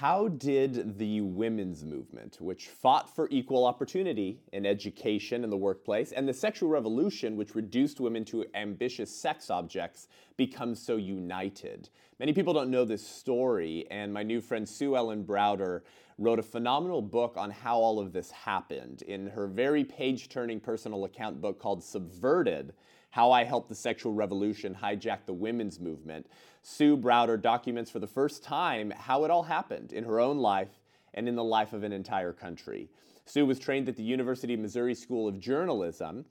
[0.00, 6.12] How did the women's movement, which fought for equal opportunity in education and the workplace,
[6.12, 10.08] and the sexual revolution, which reduced women to ambitious sex objects,
[10.38, 11.90] become so united?
[12.18, 15.82] Many people don't know this story, and my new friend Sue Ellen Browder
[16.16, 20.60] wrote a phenomenal book on how all of this happened in her very page turning
[20.60, 22.72] personal account book called Subverted
[23.12, 26.30] How I Helped the Sexual Revolution Hijack the Women's Movement.
[26.62, 30.78] Sue Browder documents for the first time how it all happened in her own life
[31.12, 32.88] and in the life of an entire country.
[33.24, 36.24] Sue was trained at the University of Missouri School of Journalism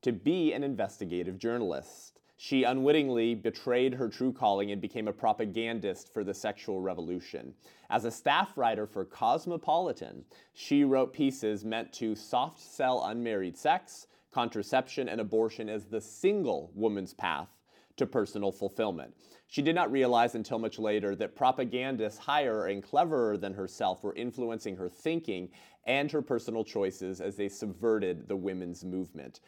[0.00, 2.18] to be an investigative journalist.
[2.38, 7.52] She unwittingly betrayed her true calling and became a propagandist for the sexual revolution.
[7.90, 10.24] As a staff writer for Cosmopolitan,
[10.54, 16.70] she wrote pieces meant to soft sell unmarried sex, contraception, and abortion as the single
[16.74, 17.48] woman's path
[17.96, 19.14] to personal fulfillment.
[19.46, 24.14] She did not realize until much later that propagandists higher and cleverer than herself were
[24.14, 25.48] influencing her thinking
[25.86, 29.40] and her personal choices as they subverted the women's movement.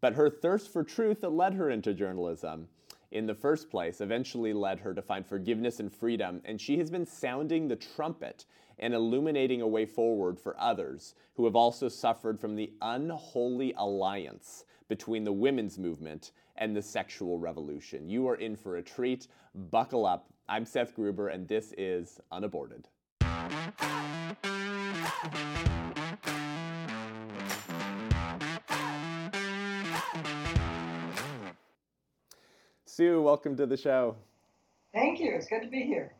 [0.00, 2.68] But her thirst for truth that led her into journalism
[3.10, 6.88] in the first place eventually led her to find forgiveness and freedom, and she has
[6.88, 8.44] been sounding the trumpet
[8.78, 14.64] and illuminating a way forward for others who have also suffered from the unholy alliance
[14.88, 18.08] between the women's movement and the sexual revolution.
[18.08, 19.28] You are in for a treat.
[19.54, 20.28] Buckle up.
[20.48, 22.88] I'm Seth Gruber, and this is Unaborted.
[32.84, 34.16] Sue, welcome to the show.
[34.94, 35.34] Thank you.
[35.34, 36.14] It's good to be here.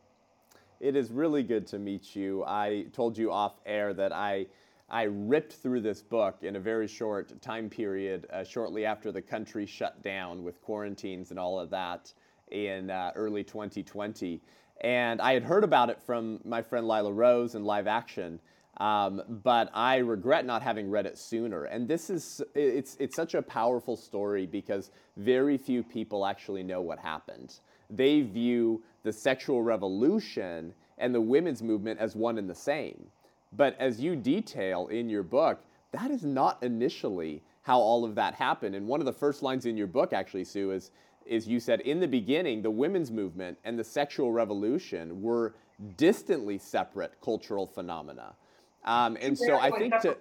[0.81, 2.45] It is really good to meet you.
[2.45, 4.47] I told you off air that I
[4.89, 9.23] I ripped through this book in a very short time period, uh, shortly after the
[9.23, 12.13] country shut down with quarantines and all of that
[12.53, 14.41] in uh, early 2020.
[14.83, 18.39] And I had heard about it from my friend Lila Rose in Live Action,
[18.77, 21.65] um, but I regret not having read it sooner.
[21.65, 26.81] And this is it's it's such a powerful story because very few people actually know
[26.81, 27.59] what happened.
[27.91, 33.07] They view the sexual revolution and the women's movement as one and the same.
[33.53, 38.35] But as you detail in your book, that is not initially how all of that
[38.35, 38.75] happened.
[38.75, 40.91] And one of the first lines in your book, actually, Sue, is
[41.25, 45.55] is you said in the beginning the women's movement and the sexual revolution were
[45.97, 48.33] distantly separate cultural phenomena
[48.87, 50.17] um, and so I think to,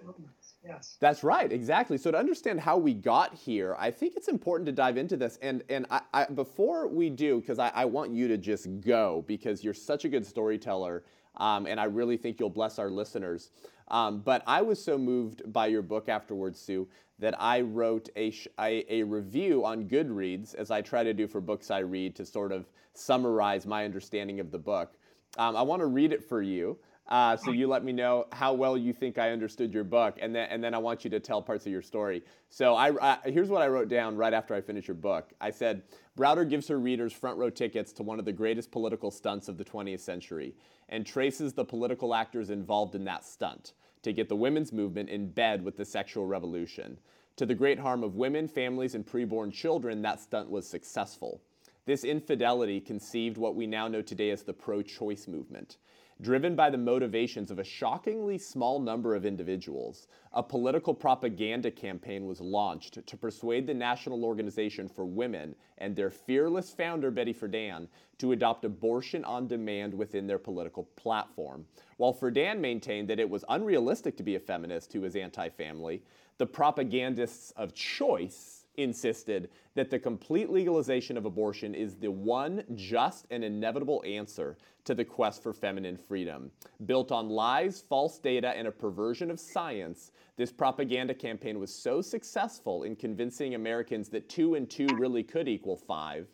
[0.66, 0.96] yes.
[1.00, 1.98] that's right, exactly.
[1.98, 5.38] So to understand how we got here, I think it's important to dive into this.
[5.42, 9.24] And and I, I, before we do, because I, I, want you to just go
[9.26, 11.04] because you're such a good storyteller,
[11.36, 13.50] um, and I really think you'll bless our listeners.
[13.88, 16.88] Um, but I was so moved by your book afterwards, Sue,
[17.18, 21.70] that I wrote a, a review on Goodreads, as I try to do for books
[21.70, 24.94] I read, to sort of summarize my understanding of the book.
[25.38, 26.78] Um, I want to read it for you.
[27.08, 30.34] Uh, so you let me know how well you think I understood your book, and
[30.34, 32.24] then and then I want you to tell parts of your story.
[32.50, 35.32] So I, here's what I wrote down right after I finished your book.
[35.40, 35.82] I said
[36.18, 39.56] Browder gives her readers front row tickets to one of the greatest political stunts of
[39.56, 40.54] the 20th century,
[40.88, 45.30] and traces the political actors involved in that stunt to get the women's movement in
[45.30, 46.98] bed with the sexual revolution.
[47.36, 51.42] To the great harm of women, families, and preborn children, that stunt was successful.
[51.84, 55.76] This infidelity conceived what we now know today as the pro choice movement.
[56.22, 62.24] Driven by the motivations of a shockingly small number of individuals, a political propaganda campaign
[62.24, 67.86] was launched to persuade the National Organization for Women and their fearless founder, Betty Friedan,
[68.16, 71.66] to adopt abortion on demand within their political platform.
[71.98, 76.02] While Friedan maintained that it was unrealistic to be a feminist who was anti family,
[76.38, 83.26] the propagandists of choice insisted that the complete legalization of abortion is the one just
[83.30, 86.50] and inevitable answer to the quest for feminine freedom.
[86.84, 92.00] Built on lies, false data, and a perversion of science, this propaganda campaign was so
[92.00, 96.28] successful in convincing Americans that two and two really could equal five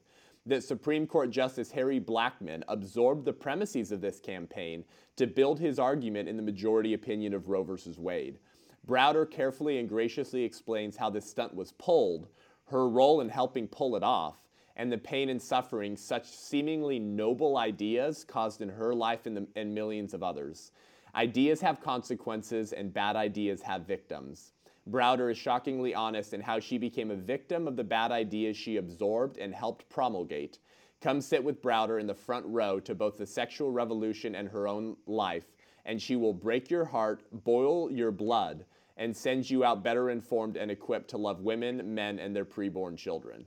[0.47, 4.84] that Supreme Court Justice Harry Blackmun absorbed the premises of this campaign
[5.16, 7.76] to build his argument in the majority opinion of Roe v.
[7.96, 8.38] Wade.
[8.84, 12.26] Browder carefully and graciously explains how this stunt was pulled,
[12.64, 14.37] her role in helping pull it off,
[14.75, 19.46] and the pain and suffering such seemingly noble ideas caused in her life and, the,
[19.55, 20.73] and millions of others.
[21.14, 24.52] Ideas have consequences, and bad ideas have victims.
[24.90, 28.79] Browder is shockingly honest in how she became a victim of the bad ideas she
[28.79, 30.58] absorbed and helped promulgate.
[31.00, 34.67] Come sit with Browder in the front row to both the sexual revolution and her
[34.67, 35.46] own life,
[35.84, 38.64] and she will break your heart, boil your blood,
[39.02, 42.96] and sends you out better informed and equipped to love women, men, and their preborn
[42.96, 43.44] children.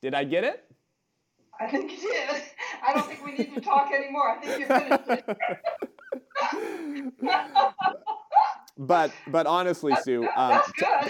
[0.00, 0.64] Did I get it?
[1.60, 2.42] I think you did.
[2.86, 4.30] I don't think we need to talk anymore.
[4.30, 5.36] I think you finished it.
[8.78, 10.60] but but honestly, Sue, um,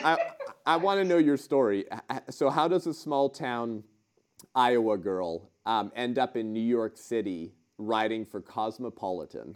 [0.05, 0.17] I,
[0.65, 1.85] I want to know your story.
[2.31, 3.85] So, how does a small town
[4.55, 9.55] Iowa girl um, end up in New York City writing for Cosmopolitan?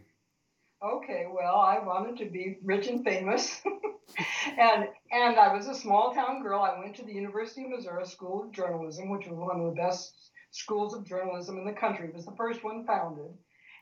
[0.83, 3.63] Okay, well, I wanted to be rich and famous,
[4.59, 6.61] and and I was a small town girl.
[6.61, 9.81] I went to the University of Missouri School of Journalism, which was one of the
[9.81, 12.09] best schools of journalism in the country.
[12.09, 13.33] It was the first one founded,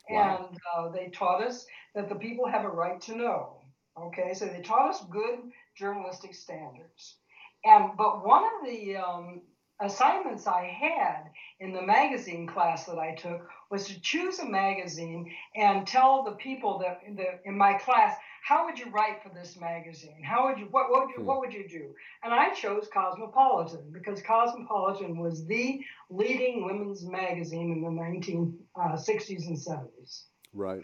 [0.08, 0.48] wow.
[0.48, 3.62] and uh, they taught us that the people have a right to know.
[3.98, 5.40] Okay, so they taught us good
[5.76, 7.16] journalistic standards.
[7.64, 9.42] And but one of the um,
[9.80, 11.24] assignments I had
[11.58, 16.32] in the magazine class that I took was to choose a magazine and tell the
[16.32, 20.22] people that in, the, in my class how would you write for this magazine?
[20.22, 21.94] How would you what what would you, what would you do?
[22.22, 25.80] And I chose Cosmopolitan because Cosmopolitan was the
[26.10, 30.24] leading women's magazine in the 1960s uh, and 70s.
[30.52, 30.82] Right.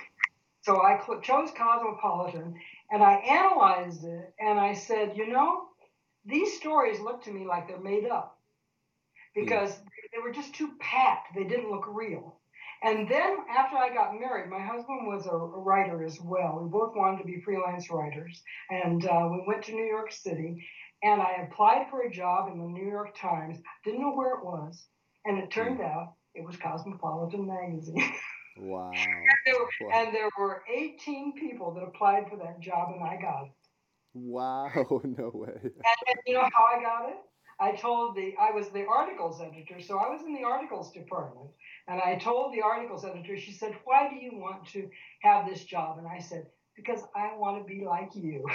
[0.62, 2.54] So I chose Cosmopolitan
[2.90, 5.68] and I analyzed it and I said, you know,
[6.24, 8.38] these stories look to me like they're made up
[9.34, 9.84] because mm.
[10.12, 11.34] they were just too packed.
[11.34, 12.39] They didn't look real.
[12.82, 16.60] And then after I got married, my husband was a, writer as well.
[16.62, 18.42] We both wanted to be freelance writers.
[18.70, 20.66] And uh, we went to New York City
[21.02, 23.58] and I applied for a job in the New York Times.
[23.84, 24.86] Didn't know where it was.
[25.24, 25.84] And it turned mm.
[25.84, 28.12] out it was Cosmopolitan Magazine.
[28.58, 28.90] Wow.
[28.92, 29.06] and,
[29.46, 33.44] there were, and there were 18 people that applied for that job, and I got
[33.44, 33.52] it.
[34.12, 34.68] Wow,
[35.04, 35.52] no way.
[35.62, 35.72] And,
[36.08, 37.16] and, you know how I got it?
[37.60, 41.50] I told the, I was the articles editor, so I was in the articles department.
[41.88, 44.88] And I told the articles editor, she said, Why do you want to
[45.22, 45.98] have this job?
[45.98, 48.46] And I said, Because I want to be like you.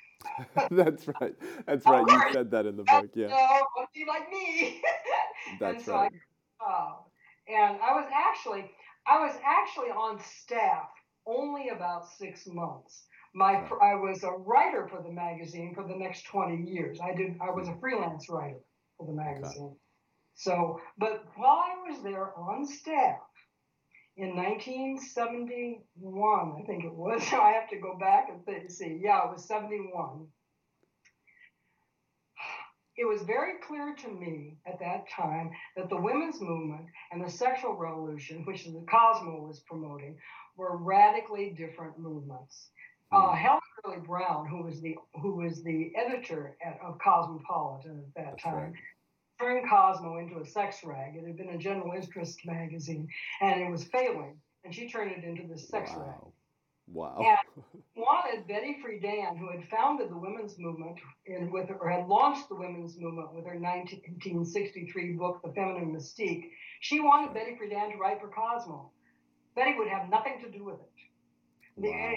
[0.70, 1.34] That's right.
[1.66, 2.04] That's right.
[2.06, 3.10] You said that in the book.
[3.14, 3.28] Yeah.
[3.28, 4.82] No, I want to be like me.
[5.60, 6.12] That's and so right.
[6.60, 6.92] I, uh,
[7.48, 8.70] and I was actually,
[9.06, 10.88] I was actually on staff
[11.26, 13.04] only about six months.
[13.34, 16.98] My I was a writer for the magazine for the next 20 years.
[17.00, 17.80] I did I was a mm-hmm.
[17.80, 18.60] freelance writer
[18.96, 19.66] for the magazine.
[19.66, 19.76] Okay.
[20.34, 23.20] So, but while I was there on staff
[24.16, 27.22] in 1971, I think it was.
[27.28, 29.00] So I have to go back and see.
[29.02, 30.26] Yeah, it was 71
[33.00, 37.30] it was very clear to me at that time that the women's movement and the
[37.30, 40.18] sexual revolution, which the Cosmo was promoting,
[40.54, 42.68] were radically different movements.
[43.12, 43.34] Uh.
[43.34, 48.40] Helen Gurley Brown, who was the who was the editor at, of Cosmopolitan at that
[48.40, 48.74] time,
[49.40, 51.16] turned Cosmo into a sex rag.
[51.16, 53.08] It had been a general interest magazine,
[53.40, 56.04] and it was failing, and she turned it into this sex wow.
[56.06, 56.32] rag.
[56.92, 57.18] Wow.
[57.18, 57.64] And
[57.96, 62.56] wanted Betty Friedan, who had founded the women's movement in with or had launched the
[62.56, 68.20] women's movement with her 1963 book, The Feminine Mystique, she wanted Betty Friedan to write
[68.20, 68.90] for Cosmo.
[69.54, 70.90] Betty would have nothing to do with it.
[71.76, 72.14] Wow.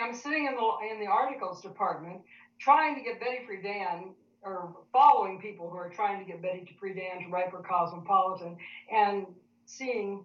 [0.00, 2.22] I'm sitting in the in the articles department
[2.60, 4.12] trying to get Betty Friedan
[4.42, 8.56] or following people who are trying to get Betty to Friedan to write for Cosmopolitan
[8.92, 9.26] and
[9.66, 10.24] seeing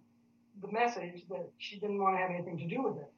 [0.62, 3.12] the message that she didn't want to have anything to do with it.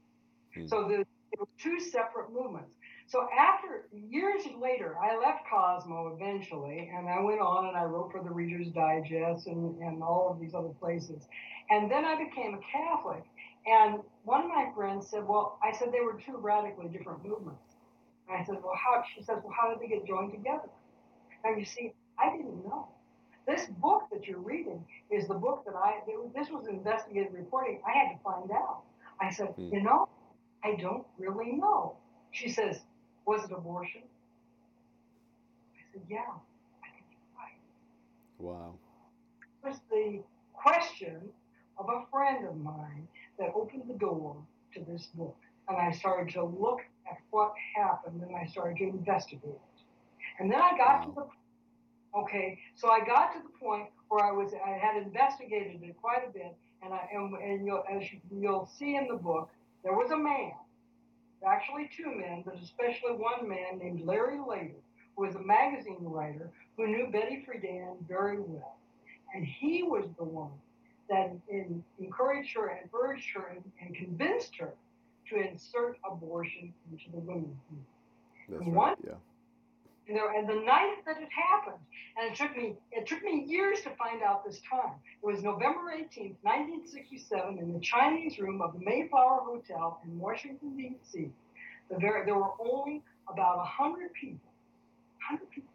[0.58, 0.70] Mm.
[0.70, 2.72] So the, it was two separate movements.
[3.08, 8.12] So after years later, I left Cosmo eventually, and I went on and I wrote
[8.12, 11.28] for the Reader's Digest and, and all of these other places.
[11.72, 13.24] And then I became a Catholic.
[13.66, 17.76] And one of my friends said, Well, I said they were two radically different movements.
[18.28, 19.04] And I said, Well, how?
[19.16, 20.70] She says, Well, how did they get joined together?
[21.44, 22.90] And you see, I didn't know.
[23.48, 26.02] This book that you're reading is the book that I,
[26.36, 27.82] this was investigative reporting.
[27.88, 28.82] I had to find out.
[29.20, 29.72] I said, mm.
[29.74, 30.08] You know,
[30.64, 31.96] I don't really know.
[32.32, 32.80] She says,
[33.26, 34.02] Was it abortion?
[35.76, 37.58] I said, Yeah, I think you're right.
[38.38, 38.74] Wow.
[39.64, 40.22] It was the
[40.54, 41.22] question
[41.78, 43.08] of a friend of mine
[43.40, 44.36] that opened the door
[44.74, 45.38] to this book.
[45.68, 46.80] And I started to look
[47.10, 49.82] at what happened and I started to investigate it.
[50.40, 54.32] And then I got to the okay, so I got to the point where I
[54.32, 58.20] was I had investigated it quite a bit, and I and, and you'll, as you,
[58.32, 59.50] you'll see in the book,
[59.84, 60.52] there was a man,
[61.46, 64.82] actually two men, but especially one man named Larry Lader,
[65.16, 68.78] who was a magazine writer who knew Betty Friedan very well.
[69.34, 70.52] And he was the one
[71.10, 74.74] that in, encouraged her and urged her and, and, convinced her
[75.30, 77.88] to insert abortion into the women's movement.
[78.50, 79.14] That's right, yeah.
[80.08, 81.84] And, there, and the night that it happened,
[82.18, 84.94] and it took me it took me years to find out this time.
[85.22, 90.76] It was November 18th, 1967, in the Chinese room of the Mayflower Hotel in Washington
[90.76, 91.30] D.C.
[91.92, 94.50] The very, there were only about 100 people,
[95.30, 95.74] 100 people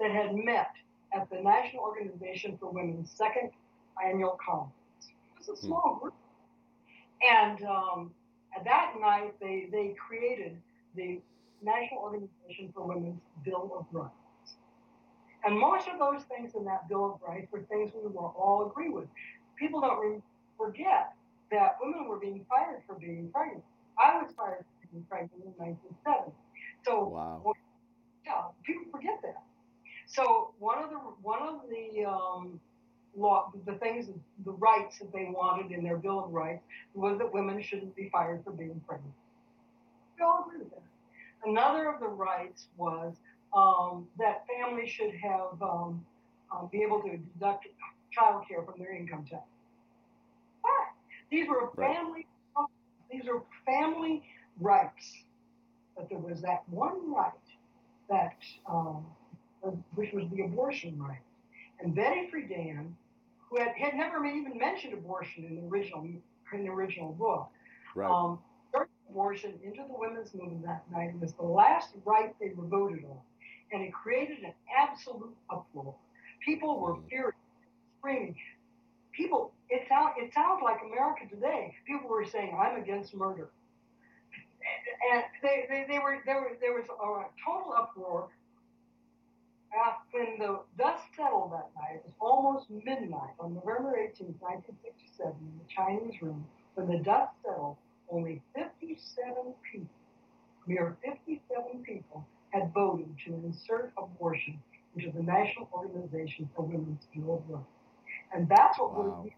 [0.00, 0.72] that had met
[1.14, 3.50] at the National Organization for Women's second
[4.04, 4.74] annual conference.
[5.00, 5.66] It was a hmm.
[5.66, 6.14] small group.
[7.22, 8.10] And um,
[8.64, 10.56] that night they, they created
[10.94, 11.20] the
[11.62, 14.12] National Organization for Women's Bill of Rights.
[15.44, 18.68] And most of those things in that Bill of Rights were things we will all
[18.70, 19.06] agree with.
[19.58, 20.22] People don't re-
[20.58, 21.12] forget
[21.50, 23.62] that women were being fired for being pregnant.
[23.98, 26.32] I was fired for being pregnant in 1970.
[26.84, 27.40] So, wow.
[27.44, 27.54] well,
[28.24, 29.42] yeah, people forget that.
[30.06, 32.60] So one of the one of the um,
[33.16, 34.06] law, the things,
[34.44, 36.62] the rights that they wanted in their Bill of Rights
[36.94, 39.14] was that women shouldn't be fired for being pregnant.
[40.18, 40.82] We all agree with that.
[41.44, 43.14] Another of the rights was
[43.54, 46.04] um, that families should have um,
[46.52, 47.66] uh, be able to deduct
[48.12, 49.42] child care from their income tax.
[50.62, 50.86] Why?
[51.30, 52.26] These were family.
[52.56, 52.66] Right.
[53.10, 54.22] These are family
[54.60, 55.24] rights.
[55.96, 57.32] But there was that one right
[58.08, 58.36] that,
[58.68, 59.04] um,
[59.94, 61.18] which was the abortion right.
[61.80, 62.92] And Betty Friedan,
[63.56, 66.06] who had, had never even mentioned abortion in the original
[66.52, 67.48] in the original book,
[67.94, 68.08] right.
[68.08, 68.38] um,
[69.10, 71.10] abortion into the women's movement that night.
[71.10, 73.18] It was the last right they were voted on,
[73.72, 75.94] and it created an absolute uproar.
[76.44, 77.08] People were mm.
[77.08, 77.34] furious,
[77.98, 78.36] screaming.
[79.12, 81.74] People, it sounds it sounds like America today.
[81.86, 83.50] People were saying, "I'm against murder,"
[85.12, 86.40] and they, they, they were there.
[86.40, 88.28] Were, there was a total uproar.
[90.12, 95.58] When the dust settled that night, it was almost midnight on November 18, 1967, in
[95.58, 96.46] the Chinese room.
[96.74, 97.76] When the dust settled,
[98.10, 98.96] only 57
[99.70, 99.88] people,
[100.66, 104.58] mere 57 people, had voted to insert abortion
[104.96, 107.66] into the National Organization for Women's Bill of Rights.
[108.32, 109.24] And that's what wow.
[109.24, 109.30] we're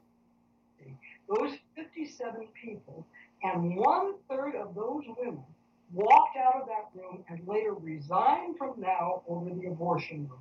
[1.29, 3.07] those 57 people
[3.43, 5.45] and one third of those women
[5.93, 10.39] walked out of that room and later resigned from NOW over the abortion route.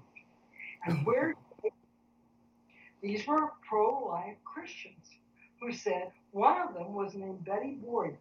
[0.85, 1.03] And hmm.
[1.05, 1.35] where
[3.01, 5.05] these were pro life Christians
[5.61, 8.17] who said, one of them was named Betty Boyer,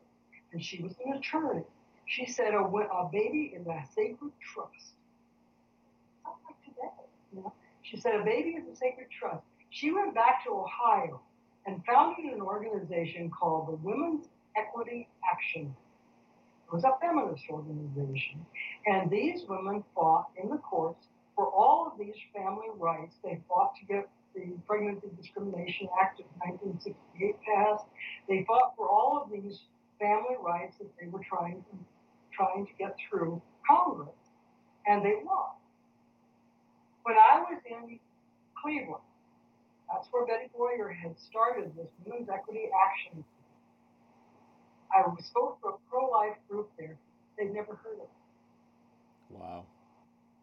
[0.52, 1.64] and she was an attorney.
[2.06, 4.95] She said a, a baby is a sacred trust.
[6.25, 6.95] Not like today,
[7.33, 7.52] you know?
[7.83, 9.42] She said a baby is a sacred trust.
[9.71, 11.21] She went back to Ohio
[11.66, 15.75] and founded an organization called the Women's Equity Action.
[16.66, 18.44] It was a feminist organization.
[18.87, 21.06] And these women fought in the courts
[21.37, 23.16] for all of these family rights.
[23.23, 27.85] They fought to get the Pregnancy Discrimination Act of 1968 passed.
[28.28, 29.61] They fought for all of these
[30.00, 31.76] family rights that they were trying to,
[32.32, 34.18] trying to get through Congress,
[34.87, 35.56] and they won.
[37.04, 37.99] When I was in
[38.61, 39.02] Cleveland,
[39.88, 43.25] that's where Betty Boyer had started this Women's Equity Action.
[44.95, 46.97] I spoke for a pro-life group there.
[47.38, 48.11] They'd never heard of it.
[49.31, 49.64] Wow.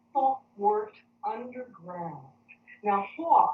[0.08, 0.96] People worked
[1.26, 2.24] underground.
[2.82, 3.50] Now, why?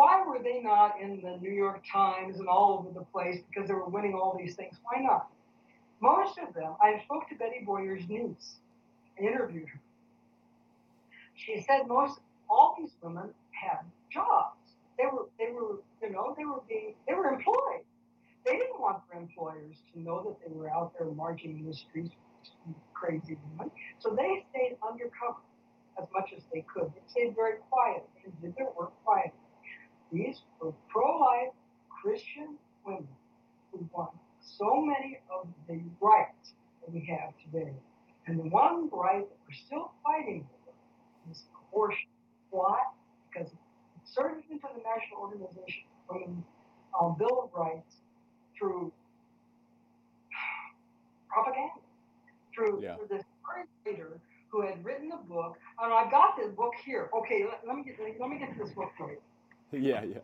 [0.00, 3.68] why were they not in the New York Times and all over the place because
[3.68, 4.76] they were winning all these things?
[4.82, 5.28] Why not?
[6.00, 8.54] Most of them, I spoke to Betty Boyer's niece.
[9.18, 9.80] I interviewed her.
[11.34, 12.18] She said most
[12.48, 13.80] all these women had
[14.10, 14.56] jobs.
[14.96, 17.84] They were they were you know they were being they were employed.
[18.50, 21.74] They didn't want their employers to know that they were out there marching in the
[21.74, 22.10] streets,
[22.92, 23.70] crazy women.
[24.00, 25.38] So they stayed undercover
[26.02, 26.90] as much as they could.
[26.90, 29.38] They stayed very quiet and did their work quietly.
[30.10, 31.54] These were pro-life
[32.02, 33.06] Christian women
[33.70, 34.08] who won
[34.40, 37.72] so many of the rights that we have today.
[38.26, 42.08] And the one right that we're still fighting for is abortion.
[42.50, 42.80] Why?
[43.30, 43.52] Because
[44.00, 46.44] inserted into the National Organization for Women
[46.98, 47.99] um, Bill of Rights
[48.60, 48.92] through
[51.28, 51.72] propaganda,
[52.54, 52.96] through, yeah.
[52.96, 53.24] through this
[53.86, 55.56] leader who had written a book.
[55.82, 57.08] And I've got this book here.
[57.14, 59.18] Okay, let, let me get let me get to this book for you.
[59.72, 60.18] Yeah, yeah.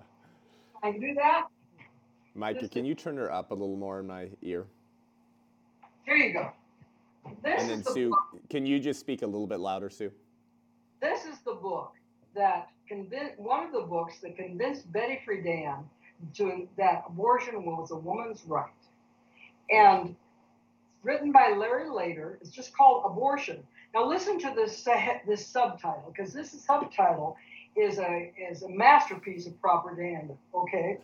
[0.83, 1.47] I can do that.
[2.35, 4.67] Micah, can you turn her up a little more in my ear?
[6.05, 6.51] Here you go.
[7.45, 8.41] This and then the Sue, book.
[8.51, 10.11] can you just speak a little bit louder, Sue?
[11.01, 11.93] This is the book
[12.35, 15.85] that convinced one of the books that convinced Betty Friedan
[16.35, 18.71] to that abortion was a woman's right,
[19.71, 20.17] and
[21.03, 23.63] written by Larry Lader, It's just called Abortion.
[23.95, 24.87] Now listen to this
[25.27, 27.37] this subtitle because this subtitle
[27.77, 30.35] is a is a masterpiece of propaganda.
[30.55, 30.99] Okay,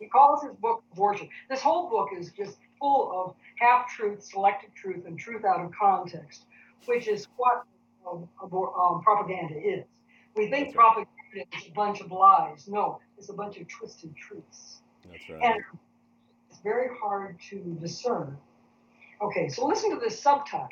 [0.00, 1.28] he calls his book abortion.
[1.48, 5.70] This whole book is just full of half truth, selected truth, and truth out of
[5.72, 6.46] context,
[6.86, 7.64] which is what
[8.10, 9.84] um, um, propaganda is.
[10.36, 11.10] We think propaganda
[11.56, 12.66] is a bunch of lies.
[12.68, 14.82] No, it's a bunch of twisted truths.
[15.10, 15.42] That's right.
[15.42, 15.64] And
[16.50, 18.36] it's very hard to discern.
[19.22, 20.68] Okay, so listen to this subtitle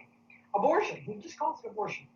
[0.54, 0.99] abortion.
[0.99, 2.06] He just calls it abortion.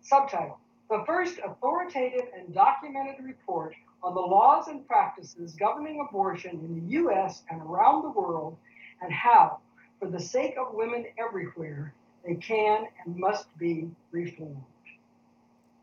[0.00, 0.58] Subtitle
[0.90, 6.92] the first authoritative and documented report on the laws and practices governing abortion in the
[6.92, 7.42] U.S.
[7.50, 8.56] and around the world,
[9.02, 9.58] and how
[9.98, 11.94] for the sake of women everywhere,
[12.26, 14.56] they can and must be reformed.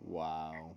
[0.01, 0.75] Wow.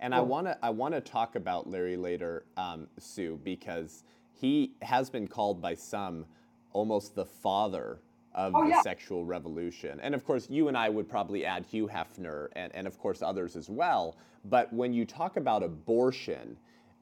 [0.00, 4.72] And I want to I want to talk about Larry Lader, um, Sue, because he
[4.82, 6.26] has been called by some
[6.72, 8.00] almost the father
[8.34, 8.82] of oh, the yeah.
[8.82, 9.98] sexual revolution.
[10.00, 13.22] And of course, you and I would probably add Hugh Hefner and, and of course
[13.22, 14.16] others as well.
[14.44, 16.56] But when you talk about abortion,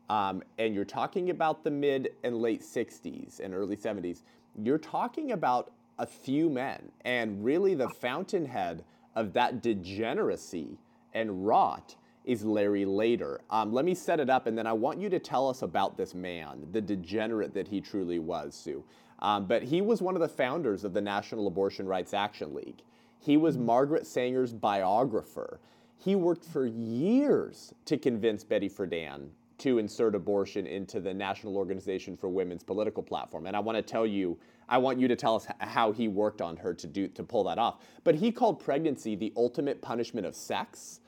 [0.09, 4.23] um, and you're talking about the mid and late 60s and early 70s,
[4.63, 6.91] you're talking about a few men.
[7.05, 8.85] And really, the fountainhead
[9.17, 10.79] of that degeneracy
[11.15, 13.41] and rot is Larry Lader.
[13.51, 15.97] Um, let me set it up, and then I want you to tell us about
[15.97, 18.85] this man, the degenerate that he truly was, Sue.
[19.21, 22.83] Um, but he was one of the founders of the National Abortion Rights Action League.
[23.21, 25.61] He was Margaret Sanger's biographer.
[25.97, 29.29] He worked for years to convince Betty Friedan
[29.59, 33.47] to insert abortion into the National Organization for Women's political platform.
[33.47, 34.39] And I want to tell you,
[34.69, 37.45] I want you to tell us how he worked on her to do to pull
[37.45, 37.81] that off.
[38.03, 41.01] But he called pregnancy the ultimate punishment of sex.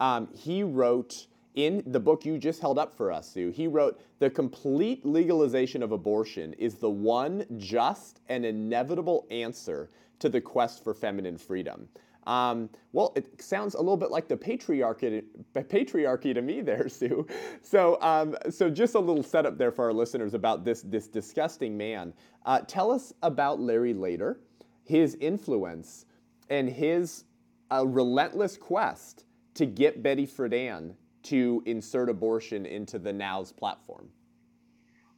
[0.00, 4.00] Um, he wrote in the book you just held up for us, Sue, he wrote,
[4.20, 9.90] The complete legalization of abortion is the one just and inevitable answer
[10.20, 11.88] to the quest for feminine freedom.
[12.28, 15.24] Um, well, it sounds a little bit like the patriarchy,
[15.54, 17.26] patriarchy to me there, Sue.
[17.62, 21.76] So, um, so just a little setup there for our listeners about this, this disgusting
[21.76, 22.12] man.
[22.46, 24.38] Uh, tell us about Larry Lader,
[24.84, 26.04] his influence,
[26.50, 27.24] and his
[27.72, 29.24] uh, relentless quest
[29.58, 34.08] to get Betty Friedan to insert abortion into the NOW's platform.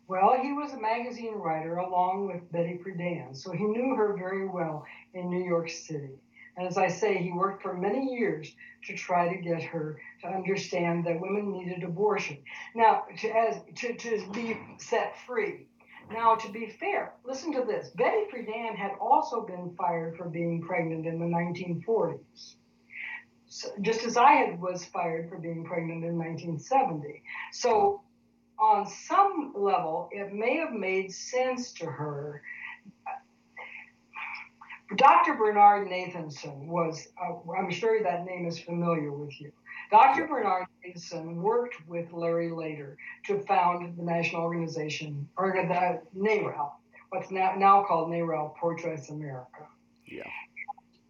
[0.08, 4.48] Well, he was a magazine writer along with Betty Friedan, so he knew her very
[4.48, 6.14] well in New York City.
[6.56, 8.50] And as I say, he worked for many years
[8.86, 12.38] to try to get her to understand that women needed abortion.
[12.74, 15.66] Now, to, as, to, to be set free.
[16.10, 17.90] Now, to be fair, listen to this.
[17.90, 22.54] Betty Friedan had also been fired for being pregnant in the 1940s.
[23.50, 27.22] So, just as I had was fired for being pregnant in 1970.
[27.52, 28.00] So,
[28.58, 32.42] on some level, it may have made sense to her
[34.96, 35.34] Dr.
[35.34, 39.52] Bernard Nathanson was, uh, I'm sure that name is familiar with you.
[39.90, 40.26] Dr.
[40.26, 46.72] Bernard Nathanson worked with Larry Lader to found the national organization, or the NARAL,
[47.10, 49.66] what's now, now called NARAL Pro-Choice America.
[50.06, 50.22] Yeah.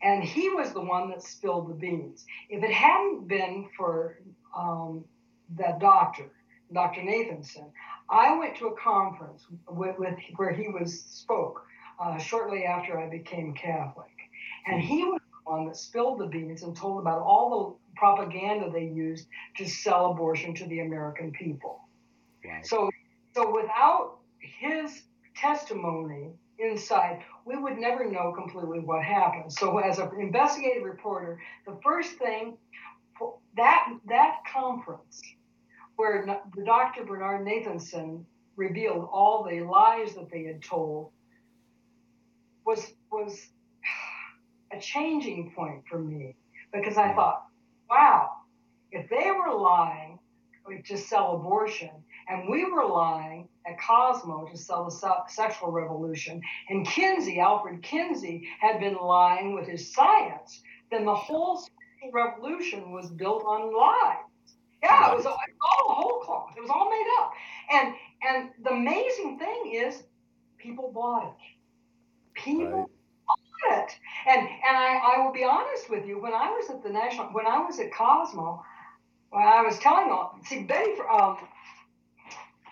[0.02, 2.24] And he was the one that spilled the beans.
[2.48, 4.18] If it hadn't been for
[4.56, 5.04] um,
[5.58, 6.30] that doctor,
[6.72, 7.02] Dr.
[7.02, 7.70] Nathanson,
[8.08, 11.62] I went to a conference with, with where he was spoke
[12.02, 14.06] uh, shortly after I became Catholic.
[14.66, 18.70] And he was the one that spilled the beans and told about all the propaganda
[18.70, 19.26] they used
[19.58, 21.80] to sell abortion to the American people.
[22.44, 22.60] Wow.
[22.62, 22.90] So,
[23.34, 25.02] so without his
[25.36, 29.52] testimony inside, we would never know completely what happened.
[29.52, 32.56] So, as an investigative reporter, the first thing
[33.56, 35.20] that that conference
[35.96, 37.04] where the Dr.
[37.04, 38.24] Bernard Nathanson
[38.56, 41.10] revealed all the lies that they had told
[42.64, 43.48] was was
[44.72, 46.36] a changing point for me
[46.72, 47.44] because I thought,
[47.90, 48.30] wow,
[48.92, 50.19] if they were lying
[50.84, 51.90] to sell abortion
[52.30, 58.48] and we were lying at Cosmo to sell the sexual revolution, and Kinsey, Alfred Kinsey,
[58.60, 64.24] had been lying with his science, then the whole sexual revolution was built on lies.
[64.82, 66.54] Yeah, it was, all a whole cloth.
[66.56, 67.32] It was all made up.
[67.72, 70.02] And and the amazing thing is,
[70.56, 72.40] people bought it.
[72.40, 72.86] People right.
[73.26, 73.92] bought it.
[74.26, 77.26] And and I, I will be honest with you, when I was at the national,
[77.26, 78.64] when I was at Cosmo,
[79.30, 81.38] when I was telling all, see Betty, um,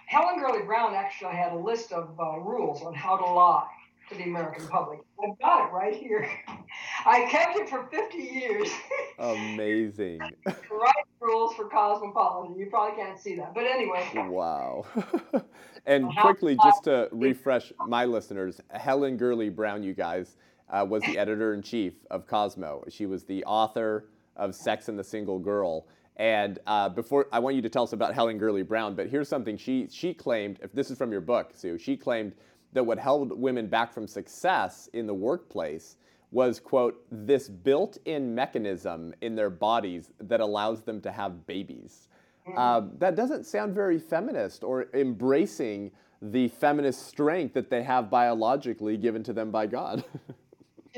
[0.06, 3.66] Helen Gurley Brown actually had a list of uh, rules on how to lie
[4.08, 5.00] to the American public.
[5.22, 6.28] I've got it right here.
[7.06, 8.68] I kept it for 50 years.
[9.18, 10.20] Amazing.
[10.46, 12.58] right rules for cosmopolitan.
[12.58, 13.54] You probably can't see that.
[13.54, 14.08] But anyway.
[14.14, 14.86] Wow.
[15.86, 20.36] and quickly, just to refresh my listeners, Helen Gurley Brown, you guys,
[20.70, 22.84] uh, was the editor in chief of Cosmo.
[22.88, 25.86] She was the author of Sex and the Single Girl.
[26.18, 29.28] And uh, before I want you to tell us about Helen Gurley Brown, but here's
[29.28, 30.58] something she she claimed.
[30.62, 32.32] If this is from your book, Sue, she claimed
[32.72, 35.96] that what held women back from success in the workplace
[36.30, 42.08] was quote this built-in mechanism in their bodies that allows them to have babies.
[42.56, 45.90] Uh, that doesn't sound very feminist or embracing
[46.22, 50.02] the feminist strength that they have biologically given to them by God.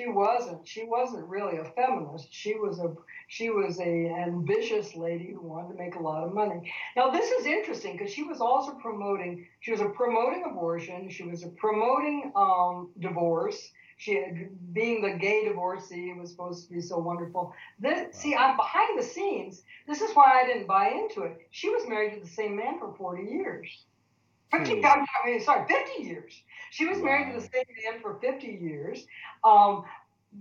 [0.00, 0.66] she wasn't.
[0.66, 2.28] She wasn't really a feminist.
[2.32, 2.94] She was a
[3.28, 6.72] she was a ambitious lady who wanted to make a lot of money.
[6.96, 9.46] Now this is interesting because she was also promoting.
[9.60, 11.10] She was a promoting abortion.
[11.10, 13.72] She was a promoting um, divorce.
[13.98, 17.52] She had, being the gay divorcee was supposed to be so wonderful.
[17.78, 19.62] This, see, I'm behind the scenes.
[19.86, 21.46] This is why I didn't buy into it.
[21.50, 23.84] She was married to the same man for 40 years.
[24.52, 24.86] 50, hmm.
[24.86, 26.42] I mean, sorry, 50 years.
[26.70, 27.04] She was wow.
[27.04, 29.06] married to the same man for 50 years.
[29.44, 29.84] Um,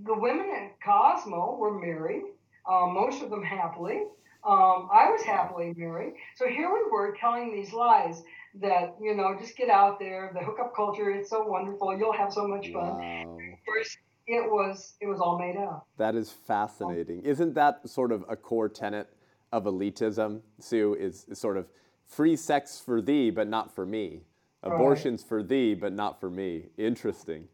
[0.06, 2.24] the women at Cosmo were married,
[2.70, 4.04] uh, most of them happily.
[4.44, 6.14] Um, I was happily married.
[6.36, 8.24] So here we were telling these lies
[8.62, 12.32] that, you know, just get out there, the hookup culture, it's so wonderful, you'll have
[12.32, 12.98] so much fun.
[12.98, 13.38] Wow.
[13.68, 15.88] First, it was it was all made up.
[15.98, 17.24] That is fascinating.
[17.24, 19.10] Isn't that sort of a core tenet
[19.52, 21.68] of elitism, Sue, is, is sort of
[22.06, 24.22] free sex for thee, but not for me.
[24.64, 25.30] Abortions right.
[25.30, 26.66] for thee, but not for me.
[26.78, 27.48] Interesting.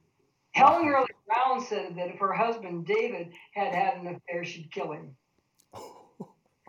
[0.53, 4.91] Helen Gurley Brown said that if her husband David had had an affair, she'd kill
[4.91, 5.15] him.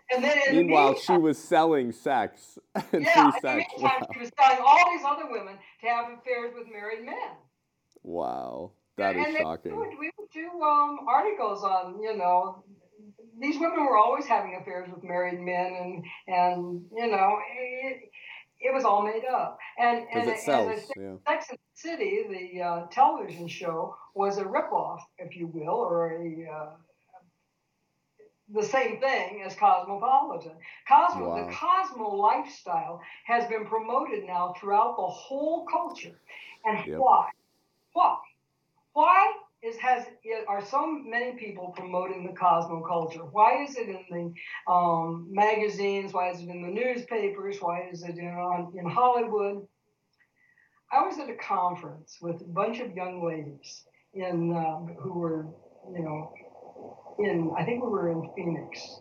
[0.09, 2.57] And then meanwhile, the she was selling sex.
[2.93, 4.07] And yeah, in the meantime, wow.
[4.13, 7.31] she was selling all these other women to have affairs with married men.
[8.03, 9.73] Wow, that and, is and shocking.
[9.73, 12.63] We would, we would do um, articles on, you know,
[13.39, 18.09] these women were always having affairs with married men, and and you know, it,
[18.67, 19.57] it was all made up.
[19.79, 21.33] And and, it sells, and yeah.
[21.33, 26.11] Sex and the City, the uh, television show, was a ripoff, if you will, or
[26.11, 26.69] a uh,
[28.53, 30.53] the same thing as Cosmopolitan.
[30.87, 31.45] Cosmo, wow.
[31.45, 36.17] the Cosmo lifestyle has been promoted now throughout the whole culture.
[36.65, 36.99] And yep.
[36.99, 37.27] why?
[37.93, 38.17] Why?
[38.93, 40.05] Why is has
[40.47, 43.21] are so many people promoting the Cosmo culture?
[43.31, 46.13] Why is it in the um, magazines?
[46.13, 47.57] Why is it in the newspapers?
[47.59, 49.67] Why is it in on, in Hollywood?
[50.91, 55.47] I was at a conference with a bunch of young ladies in um, who were,
[55.93, 56.33] you know,
[57.19, 58.99] in, I think we were in Phoenix.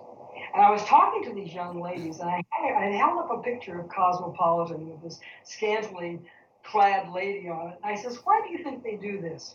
[0.55, 2.43] And I was talking to these young ladies, and I,
[2.77, 6.19] I held up a picture of Cosmopolitan with this scantily
[6.65, 7.79] clad lady on it.
[7.85, 9.55] And I says, Why do you think they do this?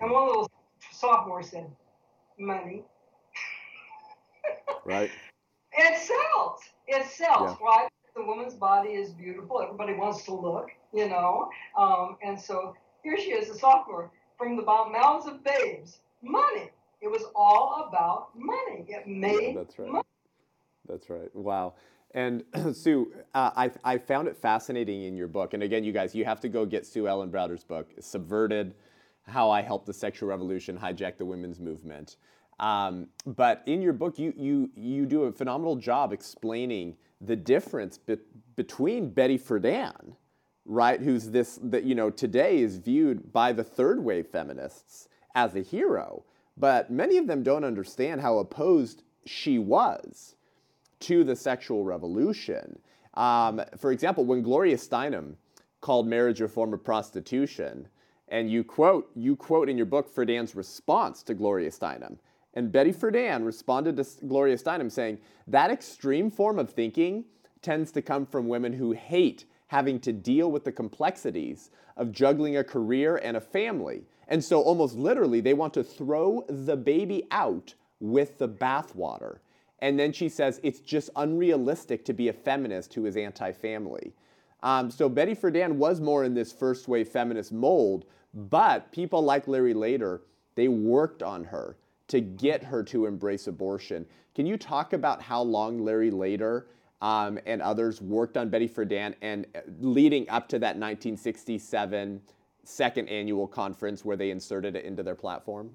[0.00, 0.50] And one little
[0.92, 1.66] sophomore said,
[2.38, 2.84] Money.
[4.84, 5.10] right.
[5.72, 6.60] It sells.
[6.86, 7.66] It sells, yeah.
[7.66, 7.88] right?
[8.16, 9.60] The woman's body is beautiful.
[9.60, 11.48] Everybody wants to look, you know.
[11.76, 15.98] Um, and so here she is, a sophomore, from the mouths of babes.
[16.22, 16.70] Money.
[17.00, 18.84] It was all about money.
[18.88, 19.88] It made yeah, that's right.
[19.88, 20.04] money.
[20.88, 21.34] That's right.
[21.34, 21.74] Wow.
[22.12, 25.54] And Sue, uh, I, I found it fascinating in your book.
[25.54, 28.74] And again, you guys, you have to go get Sue Ellen Browder's book, Subverted
[29.30, 32.16] How I Helped the Sexual Revolution Hijack the Women's Movement.
[32.58, 37.96] Um, but in your book, you, you, you do a phenomenal job explaining the difference
[37.96, 38.18] be-
[38.56, 40.14] between Betty Friedan,
[40.66, 45.54] right, who's this, that, you know, today is viewed by the third wave feminists as
[45.54, 46.24] a hero
[46.60, 50.36] but many of them don't understand how opposed she was
[51.00, 52.78] to the sexual revolution.
[53.14, 55.36] Um, for example, when Gloria Steinem
[55.80, 57.88] called marriage reform a form of prostitution,
[58.30, 62.16] and you quote, you quote in your book Friedan's response to Gloria Steinem.
[62.54, 67.24] And Betty Friedan responded to Gloria Steinem saying, that extreme form of thinking
[67.62, 72.56] tends to come from women who hate having to deal with the complexities of juggling
[72.56, 77.26] a career and a family and so, almost literally, they want to throw the baby
[77.32, 79.38] out with the bathwater.
[79.80, 84.14] And then she says it's just unrealistic to be a feminist who is anti family.
[84.62, 89.48] Um, so, Betty Friedan was more in this first wave feminist mold, but people like
[89.48, 90.22] Larry Lader,
[90.54, 91.76] they worked on her
[92.08, 94.06] to get her to embrace abortion.
[94.34, 96.66] Can you talk about how long Larry Lader
[97.00, 102.20] um, and others worked on Betty Friedan and uh, leading up to that 1967
[102.64, 105.70] second annual conference where they inserted it into their platform?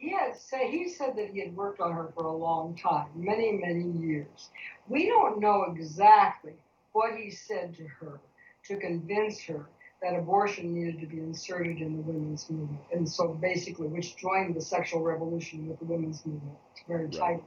[0.00, 3.52] Had say he said that he had worked on her for a long time, many
[3.52, 4.50] many years.
[4.88, 6.54] We don't know exactly
[6.92, 8.20] what he said to her
[8.64, 9.68] to convince her
[10.02, 14.54] that abortion needed to be inserted in the women's movement, and so basically, which joined
[14.54, 16.56] the sexual revolution with the women's movement
[16.88, 17.44] very tightly.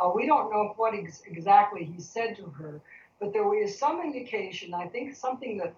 [0.00, 2.80] Uh, we don't know what ex- exactly he said to her,
[3.20, 5.74] but there was some indication, I think something that,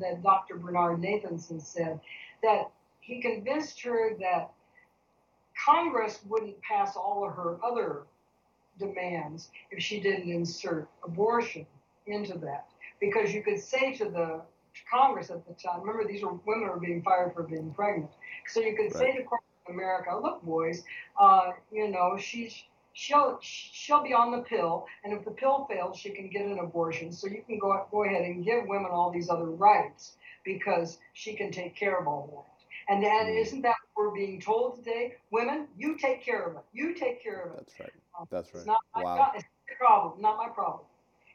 [0.00, 0.56] that Dr.
[0.56, 2.00] Bernard Nathanson said,
[2.42, 4.50] that he convinced her that
[5.64, 8.02] Congress wouldn't pass all of her other
[8.78, 11.66] demands if she didn't insert abortion
[12.06, 12.66] into that.
[13.00, 14.40] Because you could say to the
[14.90, 18.10] Congress at the time, remember these were women who were being fired for being pregnant.
[18.48, 19.14] So you could right.
[19.14, 20.82] say to America, look, boys,
[21.20, 25.98] uh, you know, she's she'll she'll be on the pill, and if the pill fails,
[25.98, 27.12] she can get an abortion.
[27.12, 31.34] So you can go go ahead and give women all these other rights because she
[31.34, 32.94] can take care of all that.
[32.94, 33.40] And mm.
[33.40, 35.14] isn't that what we're being told today?
[35.30, 36.62] Women, you take care of it.
[36.72, 37.66] You take care of it.
[37.66, 37.90] That's right.
[38.18, 38.58] Um, That's right.
[38.58, 39.32] It's not my wow.
[39.34, 39.44] it's
[39.78, 40.84] problem, not my problem.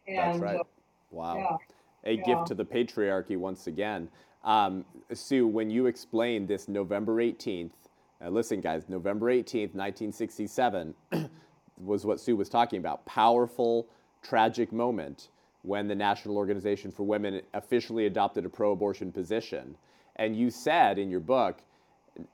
[0.07, 0.59] And, That's right.
[0.59, 0.63] Uh,
[1.11, 1.37] wow.
[1.37, 1.57] Yeah.
[2.05, 2.23] A yeah.
[2.23, 4.09] gift to the patriarchy once again.
[4.43, 7.71] Um, Sue, when you explained this November 18th,
[8.23, 10.93] uh, listen, guys, November 18th, 1967
[11.77, 13.05] was what Sue was talking about.
[13.05, 13.87] Powerful,
[14.21, 15.29] tragic moment
[15.61, 19.75] when the National Organization for Women officially adopted a pro abortion position.
[20.15, 21.61] And you said in your book,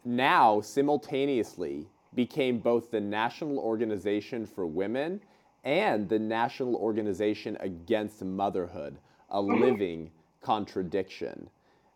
[0.04, 5.22] NOW simultaneously became both the National Organization for Women
[5.64, 8.98] and the National Organization Against Motherhood,
[9.30, 9.62] a mm-hmm.
[9.62, 10.12] living
[10.42, 11.50] contradiction.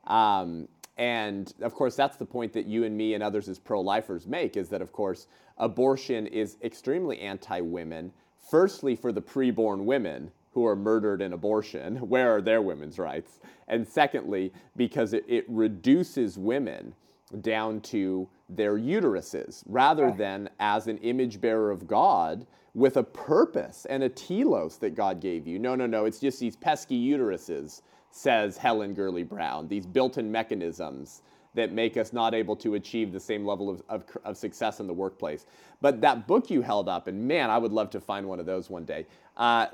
[0.07, 3.79] Um, and of course, that's the point that you and me and others as pro
[3.79, 8.11] lifers make is that, of course, abortion is extremely anti women,
[8.49, 11.95] firstly, for the preborn women who are murdered in abortion.
[12.09, 13.39] Where are their women's rights?
[13.67, 16.93] And secondly, because it, it reduces women
[17.41, 22.47] down to their uteruses rather than as an image bearer of God
[22.79, 25.59] with a purpose and a telos that God gave you.
[25.59, 30.31] No, no, no, it's just these pesky uteruses says Helen Gurley Brown, these built in
[30.31, 31.21] mechanisms
[31.55, 34.87] that make us not able to achieve the same level of, of, of, success in
[34.87, 35.45] the workplace.
[35.81, 38.45] But that book you held up, and man, I would love to find one of
[38.45, 39.05] those one day.
[39.35, 39.67] Uh,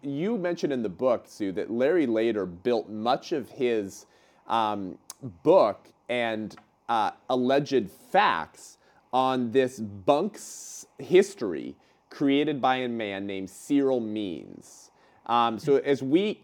[0.00, 4.06] you mentioned in the book, Sue, that Larry Lader built much of his
[4.46, 4.96] um,
[5.42, 6.56] book and
[6.88, 8.78] uh, alleged facts
[9.12, 11.76] on this Bunks history
[12.12, 14.90] created by a man named Cyril Means.
[15.26, 16.42] Um, so as we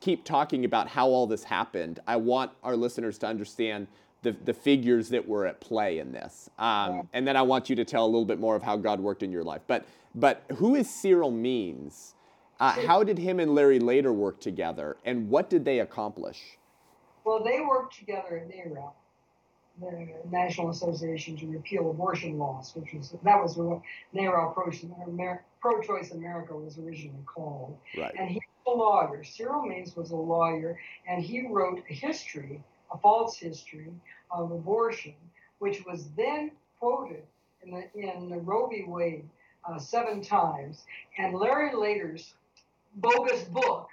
[0.00, 3.86] keep talking about how all this happened, I want our listeners to understand
[4.20, 6.50] the, the figures that were at play in this.
[6.58, 9.00] Um, and then I want you to tell a little bit more of how God
[9.00, 9.62] worked in your life.
[9.66, 12.14] But, but who is Cyril Means?
[12.60, 16.58] Uh, how did him and Larry Lader work together, and what did they accomplish?
[17.24, 18.92] Well, they worked together at NARAL,
[19.80, 23.80] the National Association to Repeal Abortion Laws, which was that was what
[24.14, 24.54] NARAL
[25.60, 27.76] Pro-Choice America was originally called.
[27.96, 28.14] Right.
[28.18, 29.24] And he was a lawyer.
[29.24, 32.62] Cyril Means was a lawyer, and he wrote a history,
[32.92, 33.92] a false history
[34.30, 35.14] of abortion,
[35.58, 37.22] which was then quoted
[37.62, 38.84] in the, in the Roe v.
[38.86, 39.28] Wade
[39.68, 40.84] uh, seven times.
[41.18, 42.34] And Larry Lader's
[42.96, 43.88] bogus book,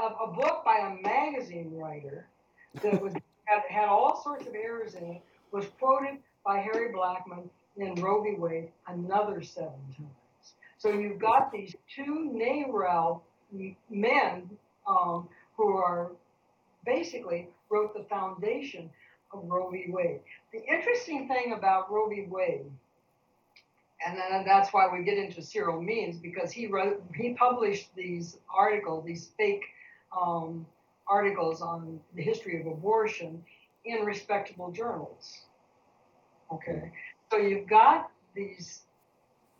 [0.00, 2.26] uh, a book by a magazine writer
[2.82, 7.48] that was had, had all sorts of errors in it, was quoted by Harry Blackmun
[7.76, 8.34] in Roe v.
[8.36, 10.54] Wade another seven times.
[10.78, 13.20] So you've got these two NARAL
[13.90, 14.50] men
[14.86, 16.10] um, who are
[16.84, 18.90] basically wrote the foundation
[19.32, 19.86] of Roe v.
[19.88, 20.20] Wade.
[20.52, 22.26] The interesting thing about Roe v.
[22.28, 22.66] Wade,
[24.04, 28.38] and then that's why we get into Cyril Means, because he wrote, he published these
[28.52, 29.62] articles, these fake
[30.20, 30.66] um,
[31.12, 33.44] articles on the history of abortion
[33.84, 35.42] in respectable journals.
[36.52, 36.90] Okay,
[37.30, 38.82] so you've got these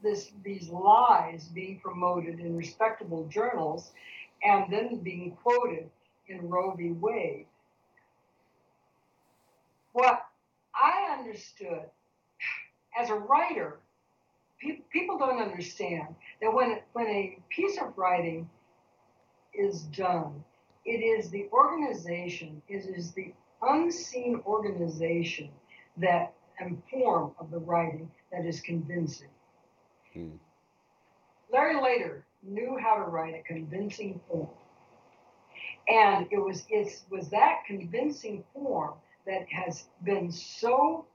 [0.02, 3.92] this, these lies being promoted in respectable journals
[4.42, 5.88] and then being quoted
[6.28, 6.90] in Roe v.
[6.90, 7.46] Wade.
[9.92, 10.24] What
[10.74, 11.82] I understood
[12.98, 13.78] as a writer,
[14.60, 16.08] pe- people don't understand
[16.40, 18.48] that when, when a piece of writing
[19.54, 20.42] is done,
[20.84, 25.50] it is the organization, it is the unseen organization
[25.96, 29.28] that and form of the writing that is convincing.
[30.12, 30.36] Hmm.
[31.52, 34.48] Larry Lader knew how to write a convincing form.
[35.88, 38.94] And it was it was that convincing form
[39.26, 41.06] that has been so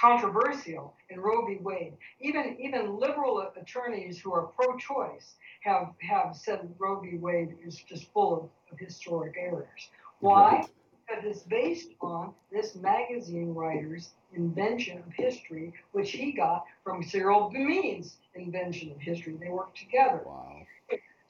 [0.00, 1.58] controversial in Roe v.
[1.60, 1.94] Wade.
[2.20, 7.16] Even even liberal attorneys who are pro-choice have have said Roe v.
[7.16, 9.88] Wade is just full of, of historic errors.
[10.20, 10.64] Why?
[11.06, 17.50] Because it's based on this magazine writer's invention of history, which he got from Cyril
[17.50, 19.36] Means' invention of history.
[19.40, 20.20] They worked together.
[20.26, 20.66] Wow.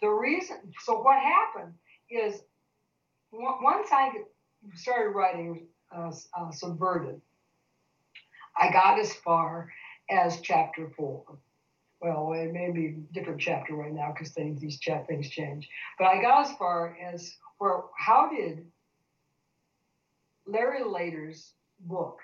[0.00, 1.74] The reason, so what happened
[2.10, 2.42] is
[3.32, 4.10] once I
[4.74, 7.20] started writing uh, uh, Subverted,
[8.60, 9.72] I got as far
[10.10, 11.24] as chapter four.
[12.00, 15.68] Well, it may be a different chapter right now because things these chat things change.
[15.98, 18.66] But I got as far as where how did
[20.46, 22.20] Larry Lader's book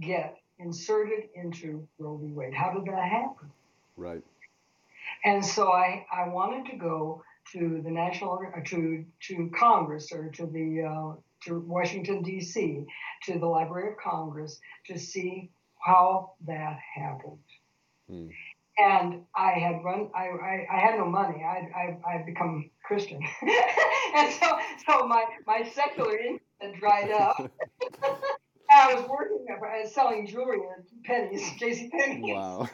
[0.00, 2.32] get inserted into Roe v.
[2.32, 2.54] Wade.
[2.54, 3.50] How did that happen?
[3.96, 4.22] Right.
[5.24, 7.22] And so I, I wanted to go
[7.52, 12.84] to the national to to Congress or to the uh, to Washington D.C.
[13.24, 15.50] to the Library of Congress to see
[15.88, 17.38] how that happened.
[18.78, 20.10] And I had run.
[20.14, 21.42] I, I, I had no money.
[21.42, 23.20] I I I become Christian,
[24.14, 27.36] and so so my my secular income had dried up.
[28.70, 31.90] I was working at selling jewelry at pennies, J.C.
[31.90, 32.34] Penney's.
[32.34, 32.68] Wow.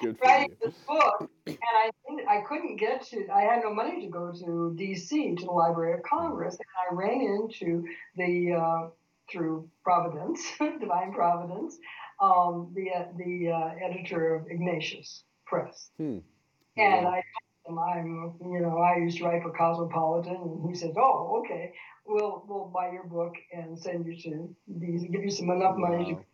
[0.00, 1.90] Good for writing this book, and I
[2.28, 3.26] I couldn't get to.
[3.34, 5.34] I had no money to go to D.C.
[5.36, 7.84] to the Library of Congress, and I ran into
[8.16, 8.88] the uh,
[9.30, 11.78] through Providence, divine Providence,
[12.22, 16.18] um, the the uh, editor of Ignatius Press, Hmm.
[16.76, 17.22] and I
[17.66, 21.42] told him I'm you know I used to write for Cosmopolitan, and he said, oh
[21.44, 21.72] okay,
[22.06, 26.04] we'll we'll buy your book and send you to DC, give you some enough money
[26.04, 26.24] to Wow.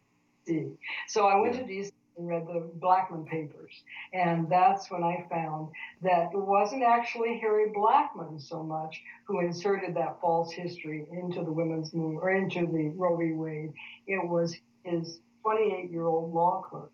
[0.49, 0.77] DC.
[1.09, 1.63] So I went Yeah.
[1.63, 5.71] to DC and read the Blackmun papers, and that's when I found
[6.03, 11.53] that it wasn't actually Harry Blackmun so much who inserted that false history into the
[11.53, 13.33] women's movement or into the Roe v.
[13.33, 13.73] Wade.
[14.07, 16.93] It was his 28-year-old law clerk,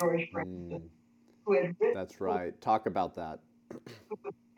[0.00, 0.88] George Franklin, Mm,
[1.44, 2.58] who had written that's right.
[2.60, 3.38] Talk about that.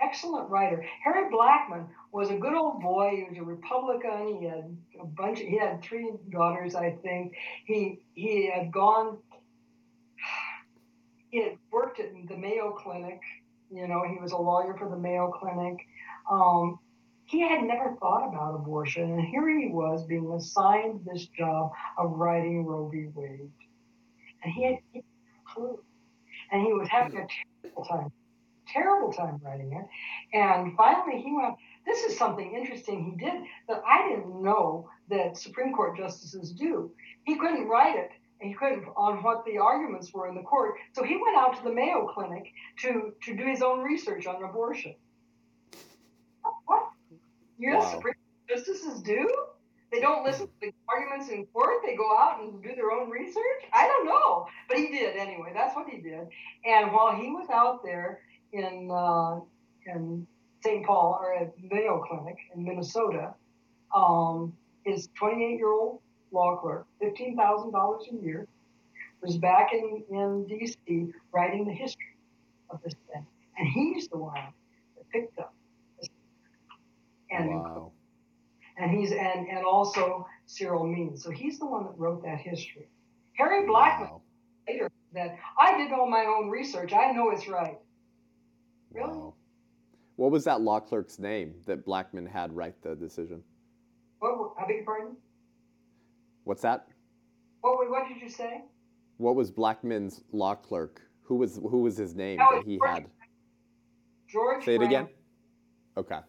[0.00, 0.84] excellent writer.
[1.04, 3.10] Harry Blackmun was a good old boy.
[3.16, 4.38] He was a Republican.
[4.40, 5.40] He had a bunch.
[5.40, 7.34] Of, he had three daughters, I think.
[7.66, 9.18] He he had gone.
[11.30, 13.20] He had worked at the Mayo Clinic.
[13.70, 15.76] You know, he was a lawyer for the Mayo Clinic.
[16.30, 16.78] Um,
[17.28, 22.12] he had never thought about abortion, and here he was being assigned this job of
[22.12, 23.08] writing Roe v.
[23.14, 23.50] Wade,
[24.42, 25.02] and he had no
[25.46, 25.78] clue,
[26.50, 27.26] and he was having a
[27.62, 28.12] terrible time
[28.72, 30.36] terrible time writing it.
[30.36, 31.54] And finally, he went,
[31.86, 36.90] This is something interesting he did that I didn't know that Supreme Court justices do.
[37.24, 38.10] He couldn't write it.
[38.40, 40.74] And he couldn't on what the arguments were in the court.
[40.92, 42.44] So he went out to the Mayo Clinic
[42.82, 44.94] to, to do his own research on abortion.
[47.58, 47.84] U.S.
[47.84, 47.90] Wow.
[47.92, 48.14] Supreme
[48.48, 49.28] justices do?
[49.90, 51.76] They don't listen to the arguments in court.
[51.84, 53.62] They go out and do their own research.
[53.72, 55.52] I don't know, but he did anyway.
[55.54, 56.28] That's what he did.
[56.66, 58.20] And while he was out there
[58.52, 59.40] in uh,
[59.86, 60.26] in
[60.62, 60.84] St.
[60.86, 63.32] Paul or at Mayo Clinic in Minnesota,
[63.94, 64.52] um,
[64.84, 66.00] his 28-year-old
[66.32, 68.46] law clerk, fifteen thousand dollars a year,
[69.22, 71.06] was back in in D.C.
[71.32, 72.16] writing the history
[72.68, 74.34] of this thing, and he's the one
[74.96, 75.54] that picked up.
[77.30, 77.92] And Wow.
[78.78, 81.22] and he's and and also Cyril Means.
[81.22, 82.88] So he's the one that wrote that history.
[83.36, 84.22] Harry Blackmun Wow.
[84.66, 86.92] later that I did all my own research.
[86.92, 87.78] I know it's right.
[88.92, 89.10] Really?
[89.10, 89.34] Wow.
[90.16, 93.42] What was that law clerk's name that Blackmun had write the decision?
[94.18, 94.54] What?
[94.58, 95.16] I beg your pardon.
[96.44, 96.88] What's that?
[97.60, 97.88] What?
[97.90, 98.62] What did you say?
[99.18, 101.02] What was Blackmun's law clerk?
[101.22, 103.10] Who was who was his name That that he George- had?
[104.28, 104.64] George.
[104.64, 105.08] Say it again.
[105.96, 106.20] Okay.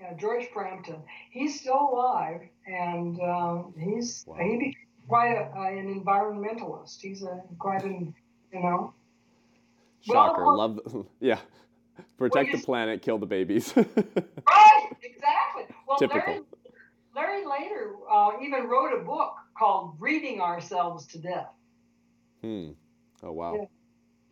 [0.00, 1.02] Yeah, George Frampton.
[1.30, 4.36] He's still alive, and um, he's Wow.
[4.40, 4.74] he became
[5.08, 7.00] quite a, uh, an environmentalist.
[7.00, 8.14] He's a quite an
[8.52, 8.94] you know.
[10.00, 10.44] Shocker.
[10.44, 11.06] well- Love.
[11.20, 11.38] Yeah.
[12.16, 13.74] Protect the planet, kill the babies.
[13.76, 14.90] Right.
[15.02, 15.64] Exactly.
[15.86, 16.44] Well, Typical.
[17.14, 21.48] Larry, Larry Lader uh, even wrote a book called "Breeding Ourselves to Death."
[22.40, 22.70] hmm.
[23.22, 23.54] Oh wow.
[23.54, 23.64] Yeah.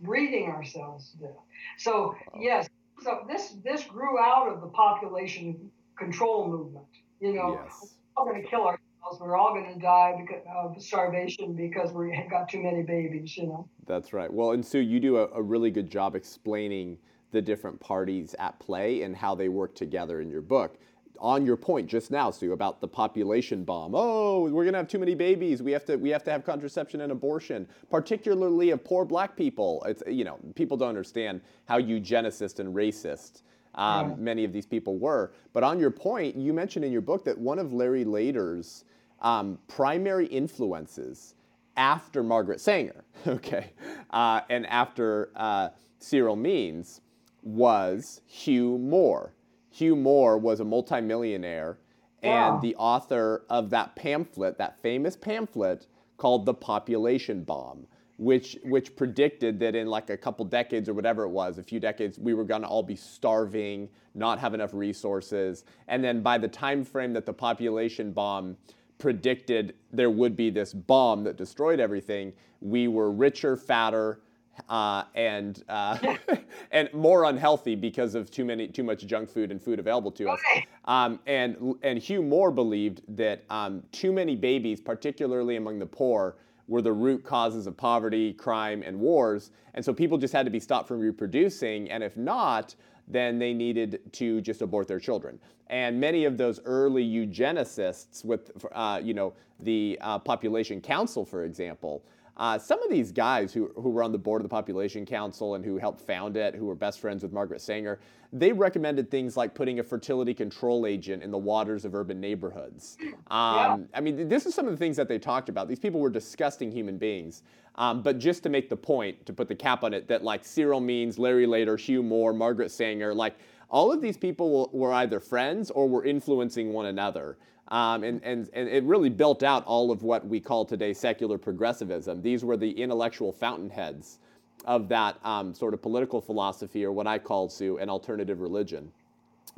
[0.00, 1.36] breeding ourselves to death.
[1.76, 2.40] So Wow.
[2.40, 2.68] yes,
[3.00, 6.86] so this this grew out of the population control movement.
[7.20, 7.94] You know, Yes.
[8.16, 9.20] we're all going to kill ourselves.
[9.20, 13.36] We're all going to die because of starvation because we have got too many babies.
[13.36, 13.68] You know.
[13.86, 14.32] That's right.
[14.32, 16.98] Well, and Sue, you do a, a really good job explaining
[17.30, 20.78] the different parties at play and how they work together in your book.
[21.20, 23.92] On your point just now, Sue, about the population bomb.
[23.94, 25.62] Oh, we're gonna have too many babies.
[25.62, 29.82] We have to we have to have contraception and abortion, particularly of poor black people.
[29.86, 33.42] It's you know people don't understand how eugenicist and racist
[33.74, 34.18] um, Right.
[34.18, 35.32] many of these people were.
[35.52, 38.84] But on your point, you mentioned in your book that one of Larry Lader's
[39.20, 41.34] um, primary influences
[41.76, 43.72] after Margaret Sanger, okay,
[44.10, 47.00] uh, and after uh, Cyril Means
[47.42, 49.32] was Hugh Moore.
[49.70, 51.78] Hugh Moore was a multimillionaire
[52.22, 52.60] and Wow.
[52.60, 59.60] the author of that pamphlet, that famous pamphlet called The Population Bomb, which, which predicted
[59.60, 62.44] that in like a couple decades or whatever it was, a few decades, we were
[62.44, 65.64] going to all be starving, not have enough resources.
[65.86, 68.56] And then by the time frame that the population bomb
[68.98, 74.20] predicted there would be this bomb that destroyed everything, we were richer, fatter,
[74.68, 75.98] uh, and uh,
[76.70, 80.28] and more unhealthy because of too many too much junk food and food available to
[80.30, 80.40] us.
[80.54, 80.66] Right.
[80.84, 86.36] Um, and and Hugh Moore believed that um, too many babies, particularly among the poor,
[86.66, 89.50] were the root causes of poverty, crime, and wars.
[89.74, 92.74] And so people just had to be stopped from reproducing, and if not,
[93.08, 95.38] then they needed to just abort their children.
[95.68, 101.44] And many of those early eugenicists, with uh, you know the uh, Population Council, for
[101.44, 102.04] example,
[102.38, 105.56] uh, some of these guys who, who were on the board of the Population Council
[105.56, 107.98] and who helped found it, who were best friends with Margaret Sanger,
[108.32, 112.96] they recommended things like putting a fertility control agent in the waters of urban neighborhoods.
[113.00, 113.76] Um, yeah.
[113.94, 115.66] I mean, this is some of the things that they talked about.
[115.68, 117.42] These people were disgusting human beings.
[117.74, 120.44] Um, but just to make the point, to put the cap on it, that like
[120.44, 123.36] Cyril Means, Larry Lader, Hugh Moore, Margaret Sanger, like
[123.70, 127.36] all of these people were either friends or were influencing one another.
[127.68, 131.36] Um, and, and, and it really built out all of what we call today secular
[131.36, 132.22] progressivism.
[132.22, 134.18] These were the intellectual fountainheads
[134.64, 138.90] of that um, sort of political philosophy, or what I call, Sue, an alternative religion.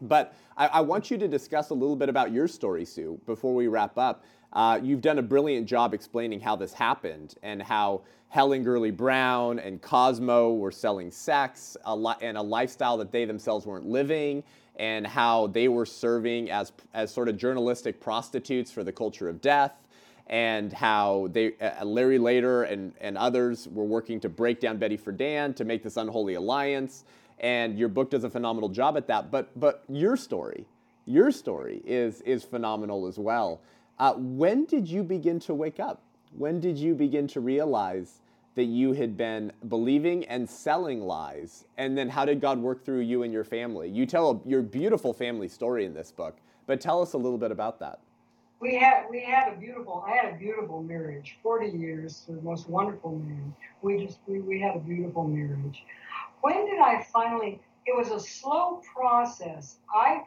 [0.02, 3.54] But I, I, want you to discuss a little bit about your story, Sue, before
[3.54, 4.24] we wrap up.
[4.52, 9.58] Uh, you've done a brilliant job explaining how this happened and how Helen Gurley Brown
[9.58, 14.42] and Cosmo were selling sex a li- and a lifestyle that they themselves weren't living,
[14.76, 19.40] and how they were serving as, as sort of journalistic prostitutes for the culture of
[19.40, 19.72] death,
[20.28, 24.96] and how they, uh, Larry Lader and, and others were working to break down Betty
[24.96, 27.04] Friedan to make this unholy alliance.
[27.40, 29.30] And your book does a phenomenal job at that.
[29.30, 30.66] But, but your story,
[31.06, 33.62] your story is, is phenomenal as well.
[33.98, 36.02] Uh, when did you begin to wake up?
[36.36, 38.20] When did you begin to realize
[38.54, 41.64] that you had been believing and selling lies?
[41.78, 43.88] And then how did God work through you and your family?
[43.88, 46.36] You tell your beautiful family story in this book,
[46.66, 48.00] but tell us a little bit about that.
[48.60, 52.68] We had we had a beautiful I had a beautiful marriage, 40 years, the most
[52.68, 53.54] wonderful marriage.
[53.80, 55.82] We just we, we had a beautiful marriage.
[56.40, 59.76] When did I finally it was a slow process.
[59.92, 60.22] I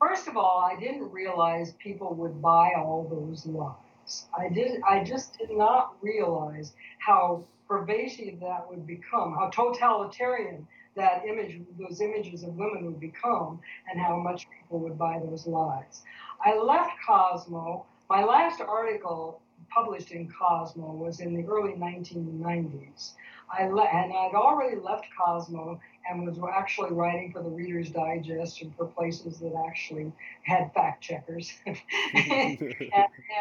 [0.00, 4.26] first of all, I didn't realize people would buy all those lies.
[4.36, 4.80] I did.
[4.82, 12.00] I just did not realize how pervasive that would become, how totalitarian that image, those
[12.00, 16.02] images of women would become, and how much people would buy those lies.
[16.44, 17.86] I left Cosmo.
[18.10, 19.40] My last article
[19.70, 23.12] published in Cosmo was in the early 1990s.
[23.52, 25.78] I le- and I'd already left Cosmo
[26.08, 31.02] and was actually writing for the Reader's Digest and for places that actually had fact
[31.02, 31.52] checkers.
[31.66, 31.78] and,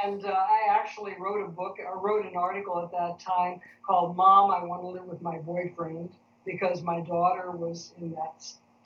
[0.04, 4.16] and uh, I actually wrote a book, I wrote an article at that time called
[4.16, 6.10] "Mom, I Want to Live with My Boyfriend,"
[6.46, 8.46] because my daughter was in that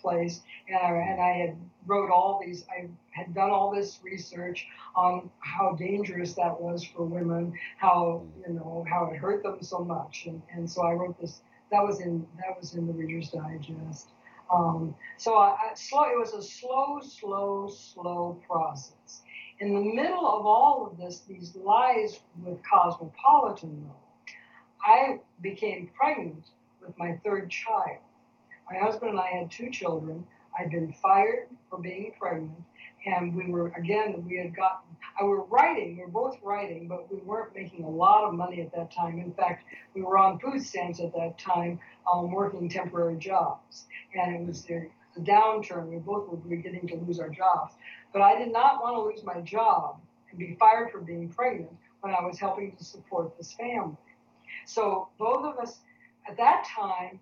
[0.10, 2.66] and I, and I had wrote all these.
[2.70, 8.53] I had done all this research on how dangerous that was for women, how you
[8.53, 11.41] know how it hurt them so much, and, and so I wrote this.
[11.72, 14.10] That was in that was in the Reader's Digest.
[14.53, 16.03] Um, so I, I, slow.
[16.03, 19.22] It was a slow, slow, slow process.
[19.60, 24.34] In the middle of all of this, these lies with Cosmopolitan, though,
[24.84, 26.45] I became pregnant
[26.86, 27.99] with my third child.
[28.70, 30.26] My husband and I had two children.
[30.57, 32.63] I'd been fired for being pregnant,
[33.05, 34.95] and we were again we had gotten.
[35.20, 35.97] I were writing.
[35.97, 39.20] We were both writing, but we weren't making a lot of money at that time.
[39.20, 41.80] In fact, we were on food stamps at that time,
[42.11, 45.88] um, working temporary jobs, and it was the, the downturn.
[45.88, 47.74] We both were beginning to lose our jobs,
[48.13, 49.99] but I did not want to lose my job
[50.30, 53.97] and be fired for being pregnant when I was helping to support this family.
[54.66, 55.80] So both of us
[56.28, 57.20] at that time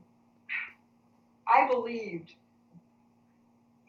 [1.53, 2.31] I believed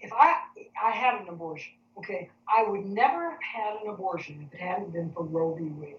[0.00, 0.34] if I
[0.82, 4.92] I had an abortion, okay, I would never have had an abortion if it hadn't
[4.92, 5.64] been for Roe v.
[5.64, 5.96] Wade.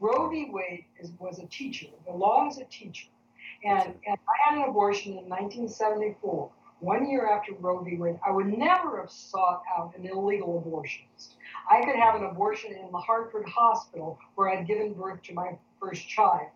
[0.00, 0.50] Roe v.
[0.50, 1.86] Wade is, was a teacher.
[2.06, 3.08] The law is a teacher.
[3.64, 7.96] And, and I had an abortion in 1974, one year after Roe v.
[7.96, 8.18] Wade.
[8.26, 11.34] I would never have sought out an illegal abortionist.
[11.70, 15.56] I could have an abortion in the Hartford Hospital where I'd given birth to my
[15.80, 16.48] first child.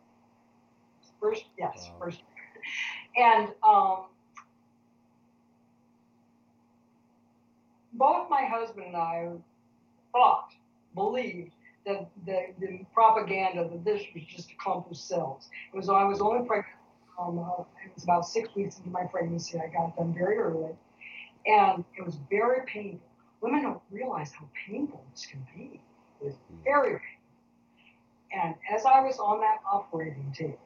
[1.21, 1.97] First, yes, wow.
[1.99, 2.23] first.
[3.17, 4.05] And um,
[7.99, 9.29] both my husband and I
[10.13, 10.53] thought,
[10.95, 11.53] believed
[11.85, 15.49] that the, the propaganda that this was just a clump of cells.
[15.73, 16.75] It was I was only pregnant.
[17.21, 19.59] Um, uh, it was about six weeks into my pregnancy.
[19.59, 20.71] I got done very early,
[21.47, 23.01] and it was very painful.
[23.41, 25.81] Women don't realize how painful this can be.
[26.21, 26.35] It was
[26.65, 27.19] very painful.
[28.33, 30.59] And as I was on that operating table,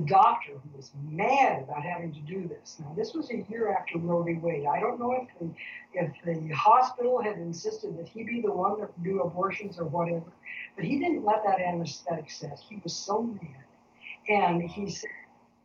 [0.00, 2.76] the doctor who was mad about having to do this.
[2.80, 4.34] Now, this was a year after Roe v.
[4.34, 4.66] Wade.
[4.66, 5.50] I don't know if the
[5.92, 10.32] if the hospital had insisted that he be the one to do abortions or whatever,
[10.76, 12.58] but he didn't let that anesthetic set.
[12.68, 13.64] He was so mad,
[14.28, 15.10] and he said,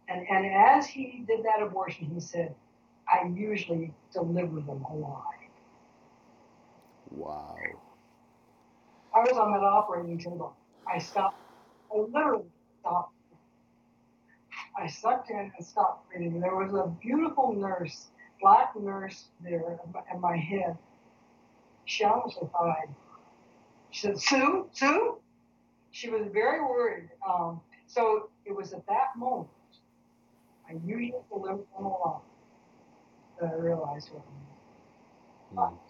[0.09, 2.53] and and as he did that abortion, he said,
[3.07, 5.21] "I usually deliver them alive."
[7.11, 7.55] Wow.
[9.15, 10.55] I was on that operating table.
[10.91, 11.39] I stopped.
[11.93, 12.45] I literally
[12.81, 13.14] stopped
[14.77, 16.39] I sucked in and stopped breathing.
[16.39, 18.07] There was a beautiful nurse,
[18.41, 19.79] black nurse there
[20.11, 20.77] at my head.
[21.85, 22.93] She almost died.
[23.91, 25.17] She said, Sue, Sue?
[25.91, 27.09] she was very worried.
[27.27, 29.47] Um, so it was at that moment,
[30.69, 32.21] I usually deliver them along,
[33.39, 34.23] that I realized what
[35.51, 35.81] I meant.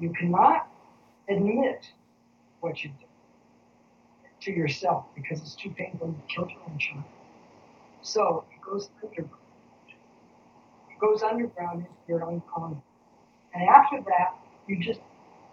[0.00, 0.68] You cannot
[1.28, 1.86] admit
[2.60, 3.08] what you did
[4.40, 7.04] to yourself because it's too painful to kill your own child.
[8.06, 9.42] So it goes underground.
[9.88, 12.78] It goes underground into your unconscious.
[13.52, 14.32] And after that,
[14.68, 15.00] you just,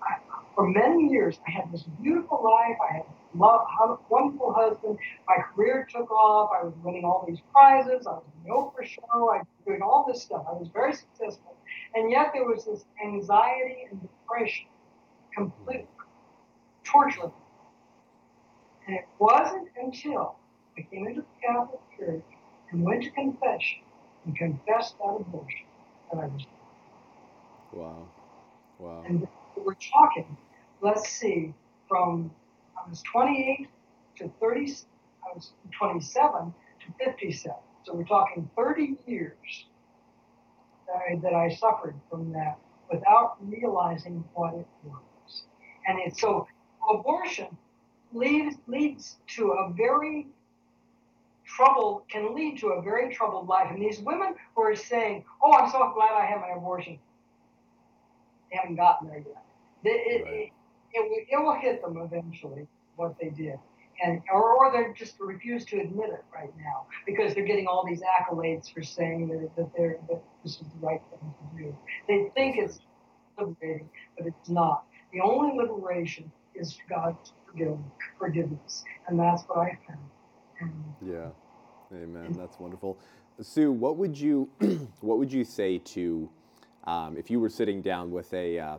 [0.03, 0.17] I,
[0.53, 2.77] for many years, I had this beautiful life.
[2.87, 4.99] I had a wonderful husband.
[5.27, 6.51] My career took off.
[6.53, 8.05] I was winning all these prizes.
[8.05, 9.01] I was in the Oprah show.
[9.11, 10.45] I was doing all this stuff.
[10.47, 11.55] I was very successful.
[11.95, 14.67] And yet there was this anxiety and depression,
[15.35, 15.87] complete
[16.83, 17.31] torture.
[18.85, 20.35] And it wasn't until
[20.77, 22.23] I came into the Catholic Church
[22.73, 23.79] and went to confession
[24.25, 25.65] and confessed that abortion
[26.11, 26.45] that I was.
[27.71, 28.07] Wow.
[28.79, 29.03] Wow.
[29.07, 30.37] And we're talking,
[30.81, 31.53] let's see,
[31.87, 32.31] from
[32.77, 33.67] I was 28
[34.17, 34.73] to 30,
[35.23, 37.55] I was 27 to 57.
[37.85, 39.65] So we're talking 30 years
[40.87, 42.57] that I, that I suffered from that
[42.91, 45.43] without realizing what it was.
[45.87, 46.47] And it's so
[46.91, 47.47] abortion
[48.13, 50.27] leads leads to a very
[51.55, 53.67] troubled can lead to a very troubled life.
[53.69, 56.99] And these women who are saying, "Oh, I'm so glad I had my abortion,"
[58.51, 59.43] they haven't gotten there yet.
[59.83, 60.33] It, right.
[60.33, 60.51] it,
[60.93, 63.55] it, it, will hit them eventually what they did.
[64.03, 67.85] And, or, or they just refuse to admit it right now because they're getting all
[67.85, 71.77] these accolades for saying that, that, they're, that this is the right thing to do.
[72.07, 72.79] They think it's
[73.37, 74.85] liberating, but it's not.
[75.11, 77.33] The only liberation is God's
[78.17, 79.99] forgiveness, and that's what I found.
[80.59, 80.71] And,
[81.05, 81.29] yeah,
[81.95, 82.35] Amen.
[82.37, 82.97] That's wonderful.
[83.41, 84.49] Sue, what would you
[85.01, 86.29] what would you say to
[86.85, 88.77] um, if you were sitting down with a uh,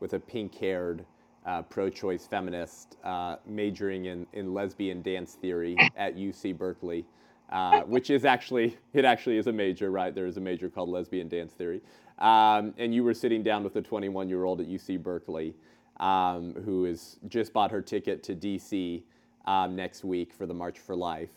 [0.00, 1.04] with a pink-haired
[1.46, 7.04] uh, pro-choice feminist uh, majoring in, in lesbian dance theory at UC Berkeley,
[7.50, 10.14] uh, which is actually it actually is a major, right?
[10.14, 11.80] There is a major called lesbian dance theory,
[12.18, 15.54] um, and you were sitting down with a 21 year old at UC Berkeley
[16.00, 19.02] um, who has just bought her ticket to DC
[19.46, 21.30] um, next week for the March for Life.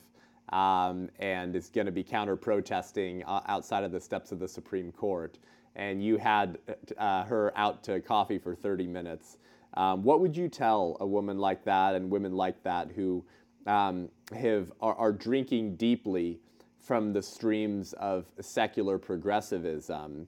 [0.50, 4.48] Um, and is going to be counter protesting uh, outside of the steps of the
[4.48, 5.40] Supreme Court.
[5.76, 6.60] And you had
[6.98, 9.38] uh, her out to coffee for 30 minutes.
[9.76, 13.26] Um, what would you tell a woman like that and women like that who
[13.68, 16.40] um, have, are, are, drinking deeply
[16.80, 20.28] from the streams of secular progressivism,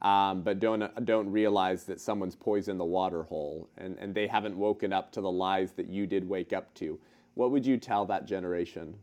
[0.00, 4.56] um, but don't, don't realize that someone's poisoned the water hole and, and they haven't
[4.56, 6.98] woken up to the lies that you did wake up to?
[7.34, 8.94] What would you tell that generation?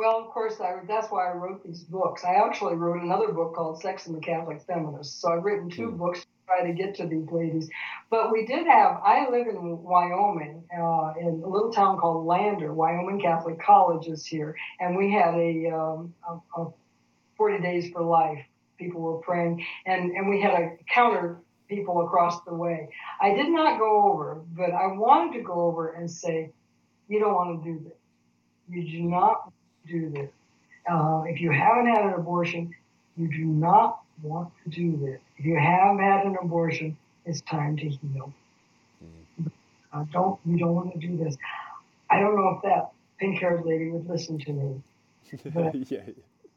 [0.00, 2.24] Well, of course, I, that's why I wrote these books.
[2.24, 5.20] I actually wrote another book called Sex and the Catholic Feminist.
[5.20, 5.98] So I've written two mm.
[5.98, 7.68] books to try to get to these ladies.
[8.08, 12.72] But we did have, I live in Wyoming, uh, in a little town called Lander.
[12.72, 14.56] Wyoming Catholic College is here.
[14.80, 16.72] And we had a, um, a, a
[17.36, 18.42] 40 Days for Life.
[18.78, 19.62] People were praying.
[19.84, 22.88] And, and we had a counter people across the way.
[23.20, 26.52] I did not go over, but I wanted to go over and say,
[27.06, 27.98] you don't want to do this.
[28.70, 29.52] You do not
[29.86, 30.30] do this.
[30.90, 32.74] Uh, if you haven't had an abortion,
[33.16, 35.20] you do not want to do this.
[35.38, 38.32] If you have had an abortion, it's time to heal.
[39.02, 39.48] Mm-hmm.
[39.92, 41.36] Uh, don't you don't want to do this.
[42.10, 44.82] I don't know if that pink-haired lady would listen to me.
[45.54, 46.00] But yeah.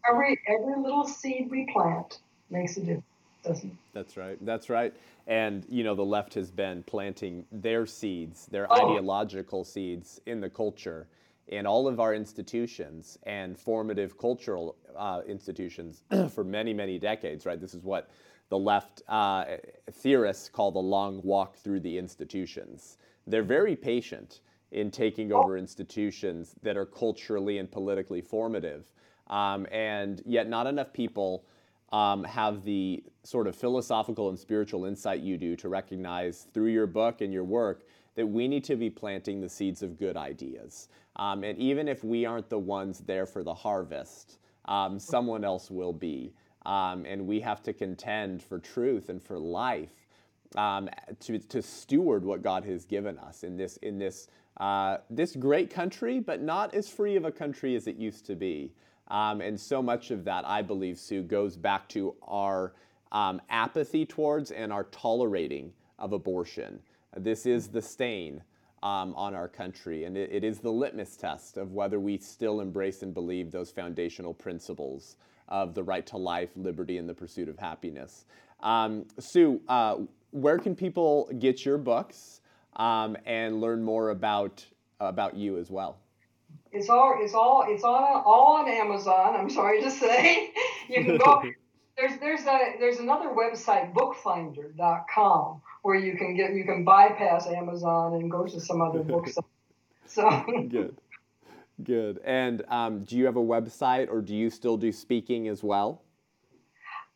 [0.10, 2.20] every every little seed we plant
[2.50, 3.04] makes a difference.
[3.44, 3.78] Doesn't it?
[3.94, 4.38] That's right.
[4.46, 4.94] That's right.
[5.28, 8.76] And you know the left has been planting their seeds, their oh.
[8.76, 11.08] ideological seeds in the culture
[11.48, 17.60] in all of our institutions and formative cultural uh, institutions for many, many decades, right?
[17.60, 18.10] This is what
[18.50, 19.46] the left uh,
[19.92, 22.98] theorists call the long walk through the institutions.
[23.28, 24.42] They're very patient
[24.72, 28.86] in taking over institutions that are culturally and politically formative.
[29.28, 31.46] Um, and yet, not enough people
[31.92, 36.88] um, have the sort of philosophical and spiritual insight you do to recognize through your
[36.88, 37.84] book and your work
[38.16, 40.90] that we need to be planting the seeds of good ideas.
[41.16, 45.70] Um, and even if we aren't the ones there for the harvest, um, someone else
[45.70, 46.34] will be.
[46.66, 50.08] Um, and we have to contend for truth and for life
[50.56, 50.90] um,
[51.22, 55.70] to, to steward what God has given us in this, in this, uh, this great
[55.70, 58.72] country, but not as free of a country as it used to be.
[59.10, 62.74] Um, and so much of that, I believe, Sue, goes back to our
[63.12, 66.80] um, apathy towards and our tolerating of abortion.
[67.16, 68.42] This is the stain
[68.84, 72.60] um, on our country, and it, it is the litmus test of whether we still
[72.60, 75.16] embrace and believe those foundational principles
[75.48, 78.26] of the right to life, liberty, and the pursuit of happiness.
[78.60, 80.00] Um, Sue, uh,
[80.32, 82.42] where can people get your books
[82.76, 84.66] um, and learn more about
[85.00, 85.98] about you as well?
[86.72, 89.36] It's all it's all it's on all on Amazon.
[89.36, 90.52] I'm sorry to say,
[90.90, 91.42] you can go.
[91.98, 98.16] there's there's a there's another website bookfinder.com where you can get you can bypass Amazon
[98.16, 99.38] and go to some other books.
[100.08, 100.98] So good,
[101.84, 102.20] good.
[102.26, 106.02] And um, do you have a website or do you still do speaking as well?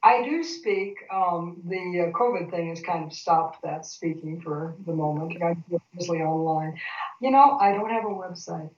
[0.03, 0.95] I do speak.
[1.11, 5.41] Um, the uh, COVID thing has kind of stopped that speaking for the moment.
[5.43, 5.63] I'm
[5.93, 6.79] mostly online.
[7.19, 8.69] You know, I don't have a website.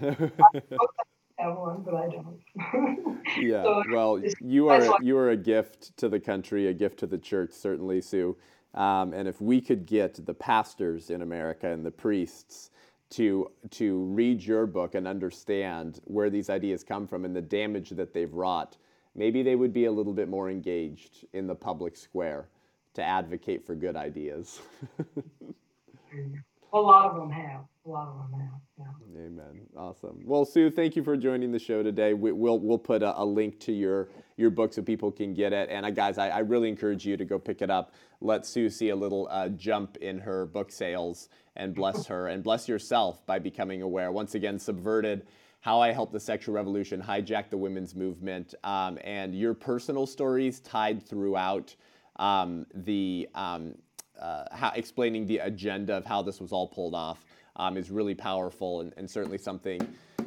[0.00, 3.18] I have one, but I don't.
[3.40, 3.64] yeah.
[3.64, 7.18] So well, you are you are a gift to the country, a gift to the
[7.18, 8.36] church, certainly, Sue.
[8.74, 12.70] Um, and if we could get the pastors in America and the priests
[13.10, 17.90] to to read your book and understand where these ideas come from and the damage
[17.90, 18.78] that they've wrought,
[19.14, 22.48] maybe they would be a little bit more engaged in the public square
[22.94, 24.60] to advocate for good ideas.
[26.72, 27.64] a lot of them have.
[27.84, 28.60] A lot of them have.
[28.78, 29.26] Yeah.
[29.26, 29.66] Amen.
[29.76, 30.20] Awesome.
[30.24, 32.14] Well, Sue, thank you for joining the show today.
[32.14, 35.52] We, will we'll put a, a, link to your your book so people can get
[35.52, 35.68] it.
[35.68, 37.92] And uh, guys, I, I, really encourage you to go pick it up.
[38.20, 42.44] Let Sue see a little uh, jump in her book sales and bless her and
[42.44, 44.12] bless yourself by becoming aware.
[44.12, 45.26] Once again, subverted
[45.58, 50.60] how I helped the sexual revolution hijack the women's movement, um, and your personal stories
[50.60, 51.74] tied throughout
[52.16, 53.74] um, the um,
[54.20, 57.24] uh, how, explaining the agenda of how this was all pulled off
[57.56, 59.80] um, is really powerful and, and, certainly something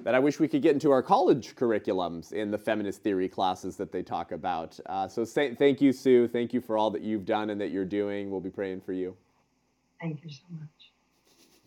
[0.04, 3.76] that I wish we could get into our college curriculums in the feminist theory classes
[3.78, 4.80] that they talk about.
[4.86, 6.28] Uh, so say, thank you, Sue.
[6.28, 8.30] Thank you for all that you've done and that you're doing.
[8.30, 9.16] We'll be praying for you.
[10.00, 10.70] Thank you so much.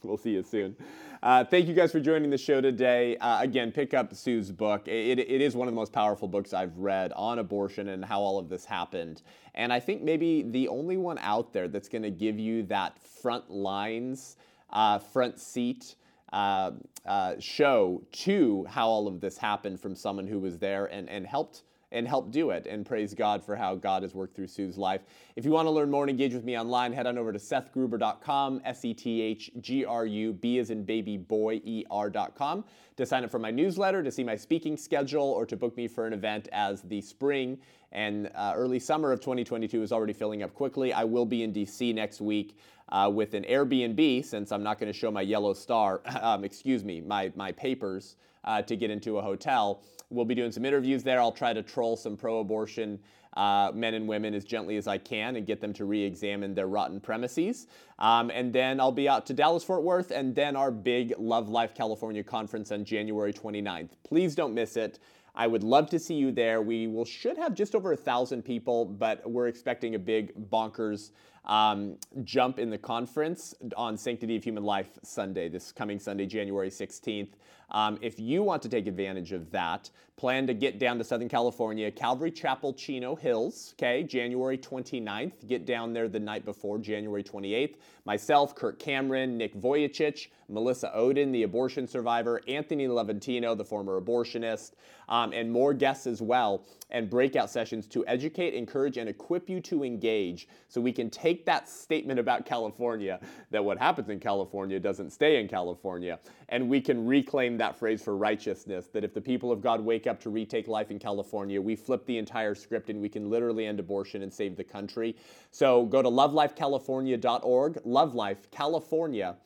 [0.02, 0.76] We'll see you soon.
[1.22, 3.16] Uh, thank you guys for joining the show today.
[3.16, 4.86] Uh, again, pick up Sue's book.
[4.86, 8.20] It, it is one of the most powerful books I've read on abortion and how
[8.20, 9.22] all of this happened.
[9.56, 12.96] And I think maybe the only one out there that's going to give you that
[13.02, 14.36] front lines,
[14.70, 15.96] uh, front seat
[16.32, 16.72] uh,
[17.06, 21.26] uh, show to how all of this happened from someone who was there and, and
[21.26, 21.62] helped
[21.92, 22.66] and help do it.
[22.66, 25.02] And praise God for how God has worked through Sue's life.
[25.36, 27.38] If you want to learn more and engage with me online, head on over to
[27.38, 32.64] sethgruber.com, S E T H G R U, B as in baby boy, E R.com,
[32.96, 35.88] to sign up for my newsletter, to see my speaking schedule, or to book me
[35.88, 37.58] for an event as the spring
[37.92, 40.92] and uh, early summer of 2022 is already filling up quickly.
[40.92, 42.58] I will be in DC next week.
[42.90, 46.84] Uh, with an Airbnb, since I'm not going to show my yellow star, um, excuse
[46.84, 49.82] me, my, my papers uh, to get into a hotel.
[50.10, 51.20] We'll be doing some interviews there.
[51.20, 52.98] I'll try to troll some pro abortion
[53.36, 56.54] uh, men and women as gently as I can and get them to re examine
[56.54, 57.66] their rotten premises.
[57.98, 61.48] Um, and then I'll be out to Dallas Fort Worth and then our big Love
[61.48, 63.90] Life California conference on January 29th.
[64.02, 64.98] Please don't miss it.
[65.38, 66.60] I would love to see you there.
[66.60, 71.12] We will should have just over a thousand people, but we're expecting a big bonkers
[71.44, 76.70] um, jump in the conference on Sanctity of Human Life Sunday, this coming Sunday, January
[76.70, 77.30] 16th.
[77.70, 81.28] Um, if you want to take advantage of that, plan to get down to Southern
[81.28, 85.46] California, Calvary Chapel, Chino Hills, okay, January 29th.
[85.46, 87.76] Get down there the night before, January 28th.
[88.04, 94.72] Myself, Kirk Cameron, Nick Vujicic, Melissa Ohden, the abortion survivor, Anthony Levatino, the former abortionist,
[95.08, 99.60] um, and more guests as well, and breakout sessions to educate, encourage, and equip you
[99.60, 104.80] to engage so we can take that statement about California that what happens in California
[104.80, 109.20] doesn't stay in California, and we can reclaim that phrase for righteousness that if the
[109.20, 112.90] people of God wake up to retake life in California, we flip the entire script
[112.90, 115.16] and we can literally end abortion and save the country.
[115.50, 119.36] So go to lovelifecalifornia.org, lovelifecalifornia.org.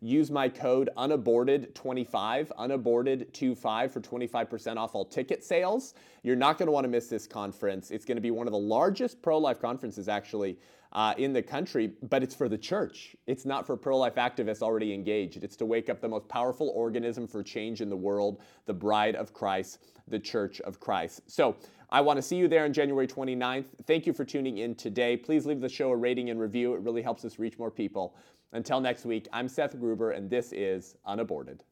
[0.00, 5.94] Use my code unaborted25, unaborted25 for 25% off all ticket sales.
[6.22, 7.90] You're not going to want to miss this conference.
[7.90, 10.58] It's going to be one of the largest pro life conferences, actually,
[10.92, 13.14] uh, in the country, but it's for the church.
[13.26, 15.44] It's not for pro life activists already engaged.
[15.44, 19.14] It's to wake up the most powerful organism for change in the world, the bride
[19.14, 19.78] of Christ,
[20.08, 21.22] the church of Christ.
[21.26, 21.56] So,
[21.90, 23.64] I want to see you there on January 29th.
[23.86, 25.16] Thank you for tuning in today.
[25.16, 26.74] Please leave the show a rating and review.
[26.74, 28.14] It really helps us reach more people.
[28.52, 31.64] Until next week, I'm Seth Gruber, and this is Unaborted.